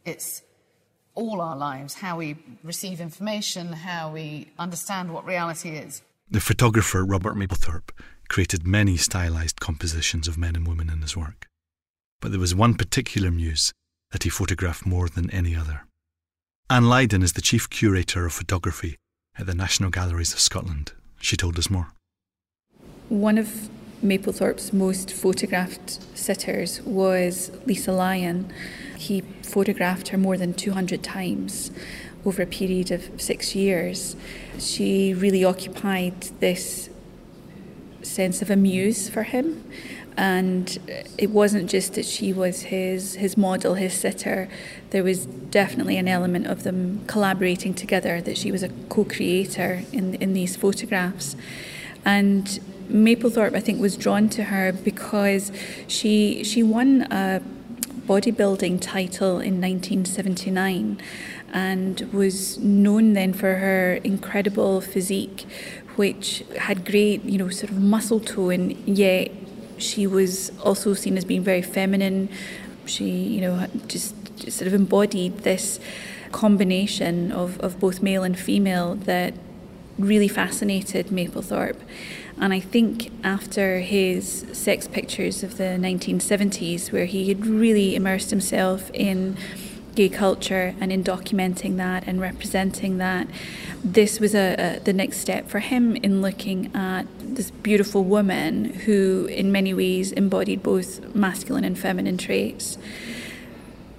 It's 0.03 0.41
all 1.13 1.41
our 1.41 1.55
lives, 1.55 1.93
how 1.93 2.17
we 2.17 2.37
receive 2.63 2.99
information, 2.99 3.71
how 3.71 4.11
we 4.11 4.51
understand 4.57 5.13
what 5.13 5.25
reality 5.25 5.69
is. 5.69 6.01
The 6.29 6.39
photographer 6.39 7.05
Robert 7.05 7.35
Mapplethorpe 7.35 7.91
created 8.27 8.65
many 8.65 8.97
stylized 8.97 9.59
compositions 9.59 10.27
of 10.27 10.39
men 10.39 10.55
and 10.55 10.67
women 10.67 10.89
in 10.89 11.01
his 11.01 11.15
work. 11.15 11.47
But 12.19 12.31
there 12.31 12.39
was 12.39 12.55
one 12.55 12.73
particular 12.73 13.29
muse 13.29 13.73
that 14.11 14.23
he 14.23 14.29
photographed 14.29 14.87
more 14.87 15.07
than 15.07 15.29
any 15.29 15.55
other. 15.55 15.85
Anne 16.67 16.85
Lyden 16.85 17.21
is 17.21 17.33
the 17.33 17.41
chief 17.41 17.69
curator 17.69 18.25
of 18.25 18.33
photography 18.33 18.97
at 19.37 19.45
the 19.45 19.55
National 19.55 19.89
Galleries 19.89 20.33
of 20.33 20.39
Scotland. 20.39 20.93
She 21.19 21.35
told 21.35 21.57
us 21.57 21.69
more. 21.69 21.91
One 23.09 23.37
of 23.37 23.69
Mapplethorpe's 24.03 24.73
most 24.73 25.11
photographed 25.11 25.99
sitters 26.17 26.81
was 26.81 27.51
Lisa 27.65 27.91
Lyon. 27.91 28.51
He 28.97 29.21
photographed 29.41 30.09
her 30.09 30.17
more 30.17 30.37
than 30.37 30.53
200 30.53 31.03
times 31.03 31.71
over 32.25 32.41
a 32.41 32.47
period 32.47 32.91
of 32.91 33.09
six 33.21 33.55
years. 33.55 34.15
She 34.59 35.13
really 35.13 35.43
occupied 35.43 36.21
this 36.39 36.89
sense 38.01 38.41
of 38.41 38.49
a 38.49 38.55
muse 38.55 39.09
for 39.09 39.23
him 39.23 39.63
and 40.17 40.79
it 41.17 41.29
wasn't 41.29 41.69
just 41.69 41.93
that 41.95 42.05
she 42.05 42.31
was 42.31 42.63
his 42.63 43.15
his 43.15 43.37
model, 43.37 43.73
his 43.73 43.93
sitter. 43.93 44.47
There 44.91 45.03
was 45.03 45.25
definitely 45.25 45.97
an 45.97 46.07
element 46.07 46.47
of 46.47 46.63
them 46.63 47.03
collaborating 47.07 47.73
together. 47.73 48.21
That 48.21 48.37
she 48.37 48.51
was 48.51 48.63
a 48.63 48.69
co-creator 48.89 49.83
in 49.91 50.15
in 50.15 50.33
these 50.33 50.55
photographs, 50.55 51.35
and 52.05 52.59
Mapplethorpe, 52.89 53.55
I 53.55 53.59
think, 53.59 53.81
was 53.81 53.97
drawn 53.97 54.29
to 54.29 54.45
her 54.45 54.71
because 54.71 55.51
she 55.87 56.43
she 56.43 56.63
won 56.63 57.07
a 57.11 57.41
bodybuilding 58.07 58.79
title 58.81 59.39
in 59.39 59.59
1979 59.59 61.01
and 61.51 62.01
was 62.13 62.59
known 62.59 63.13
then 63.13 63.33
for 63.33 63.55
her 63.55 63.95
incredible 64.03 64.79
physique 64.79 65.45
which 65.95 66.43
had 66.59 66.85
great 66.85 67.23
you 67.23 67.37
know 67.39 67.49
sort 67.49 67.71
of 67.71 67.79
muscle 67.79 68.19
tone 68.19 68.71
yet 68.85 69.31
she 69.77 70.07
was 70.07 70.51
also 70.59 70.93
seen 70.93 71.17
as 71.17 71.25
being 71.25 71.43
very 71.43 71.61
feminine. 71.61 72.29
She, 72.85 73.05
you 73.05 73.41
know, 73.41 73.67
just, 73.87 74.15
just 74.37 74.57
sort 74.57 74.67
of 74.67 74.73
embodied 74.73 75.39
this 75.39 75.79
combination 76.31 77.31
of, 77.31 77.59
of 77.59 77.79
both 77.79 78.01
male 78.01 78.23
and 78.23 78.37
female 78.37 78.95
that 78.95 79.33
really 79.97 80.27
fascinated 80.27 81.07
Mapplethorpe. 81.07 81.79
And 82.37 82.53
I 82.53 82.59
think 82.59 83.11
after 83.23 83.79
his 83.79 84.45
sex 84.51 84.87
pictures 84.87 85.41
of 85.41 85.57
the 85.57 85.77
1970s, 85.79 86.91
where 86.91 87.05
he 87.05 87.29
had 87.29 87.45
really 87.45 87.95
immersed 87.95 88.29
himself 88.29 88.91
in 88.93 89.37
gay 89.95 90.09
culture 90.09 90.75
and 90.79 90.91
in 90.91 91.03
documenting 91.03 91.77
that 91.77 92.05
and 92.07 92.21
representing 92.21 92.97
that, 92.97 93.27
this 93.83 94.19
was 94.19 94.35
a, 94.35 94.55
a, 94.57 94.79
the 94.79 94.93
next 94.93 95.17
step 95.17 95.47
for 95.47 95.59
him 95.59 95.95
in 95.97 96.21
looking 96.21 96.75
at 96.75 97.05
this 97.19 97.51
beautiful 97.51 98.03
woman 98.03 98.65
who, 98.65 99.25
in 99.27 99.51
many 99.51 99.73
ways, 99.73 100.11
embodied 100.11 100.61
both 100.61 101.15
masculine 101.15 101.63
and 101.63 101.77
feminine 101.77 102.17
traits. 102.17 102.77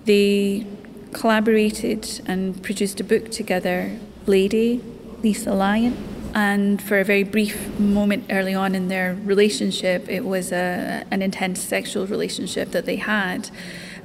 They 0.04 0.66
collaborated 1.12 2.20
and 2.26 2.62
produced 2.62 3.00
a 3.00 3.04
book 3.04 3.30
together, 3.30 3.98
Lady, 4.26 4.82
Lisa 5.22 5.54
Lyon. 5.54 5.96
And 6.35 6.82
for 6.82 7.00
a 7.00 7.04
very 7.04 7.22
brief 7.22 7.78
moment 7.78 8.26
early 8.28 8.54
on 8.54 8.74
in 8.74 8.88
their 8.88 9.14
relationship, 9.14 10.06
it 10.09 10.24
was 10.24 10.52
a, 10.52 11.04
an 11.11 11.22
intense 11.22 11.61
sexual 11.62 12.06
relationship 12.06 12.72
that 12.72 12.85
they 12.85 12.96
had. 12.96 13.48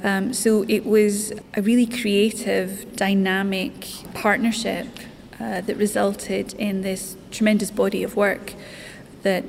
Um, 0.03 0.33
so 0.33 0.65
it 0.67 0.85
was 0.85 1.31
a 1.53 1.61
really 1.61 1.85
creative, 1.85 2.95
dynamic 2.95 3.73
partnership 4.13 4.87
uh, 5.39 5.61
that 5.61 5.77
resulted 5.77 6.53
in 6.55 6.81
this 6.81 7.15
tremendous 7.29 7.69
body 7.69 8.03
of 8.03 8.15
work 8.15 8.53
that 9.21 9.43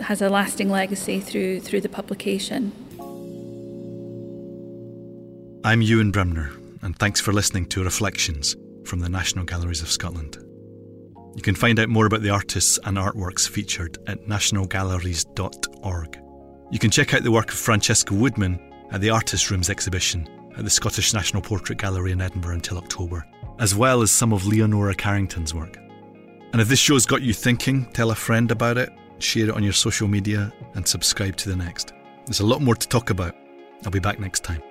has 0.00 0.20
a 0.20 0.28
lasting 0.28 0.68
legacy 0.68 1.20
through 1.20 1.60
through 1.60 1.80
the 1.80 1.88
publication. 1.88 2.72
I'm 5.64 5.80
Ewan 5.80 6.10
Bremner, 6.10 6.50
and 6.82 6.98
thanks 6.98 7.20
for 7.20 7.32
listening 7.32 7.66
to 7.66 7.84
Reflections 7.84 8.56
from 8.84 8.98
the 8.98 9.08
National 9.08 9.44
Galleries 9.44 9.82
of 9.82 9.90
Scotland. 9.90 10.38
You 11.36 11.42
can 11.42 11.54
find 11.54 11.78
out 11.78 11.88
more 11.88 12.06
about 12.06 12.22
the 12.22 12.30
artists 12.30 12.80
and 12.84 12.98
artworks 12.98 13.48
featured 13.48 13.96
at 14.08 14.26
nationalgalleries.org. 14.26 16.18
You 16.72 16.78
can 16.78 16.90
check 16.90 17.14
out 17.14 17.22
the 17.22 17.30
work 17.30 17.50
of 17.50 17.56
Francesca 17.56 18.12
Woodman 18.12 18.71
at 18.92 19.00
the 19.00 19.10
Artist 19.10 19.50
Rooms 19.50 19.70
exhibition 19.70 20.28
at 20.56 20.64
the 20.64 20.70
Scottish 20.70 21.14
National 21.14 21.42
Portrait 21.42 21.78
Gallery 21.78 22.12
in 22.12 22.20
Edinburgh 22.20 22.54
until 22.54 22.78
October, 22.78 23.26
as 23.58 23.74
well 23.74 24.02
as 24.02 24.10
some 24.10 24.32
of 24.32 24.46
Leonora 24.46 24.94
Carrington's 24.94 25.54
work. 25.54 25.78
And 26.52 26.60
if 26.60 26.68
this 26.68 26.78
show's 26.78 27.06
got 27.06 27.22
you 27.22 27.32
thinking, 27.32 27.86
tell 27.92 28.10
a 28.10 28.14
friend 28.14 28.50
about 28.50 28.76
it, 28.76 28.90
share 29.18 29.48
it 29.48 29.54
on 29.54 29.62
your 29.62 29.72
social 29.72 30.08
media, 30.08 30.52
and 30.74 30.86
subscribe 30.86 31.36
to 31.36 31.48
the 31.48 31.56
next. 31.56 31.94
There's 32.26 32.40
a 32.40 32.46
lot 32.46 32.60
more 32.60 32.74
to 32.74 32.88
talk 32.88 33.08
about. 33.08 33.34
I'll 33.84 33.90
be 33.90 33.98
back 33.98 34.20
next 34.20 34.44
time. 34.44 34.62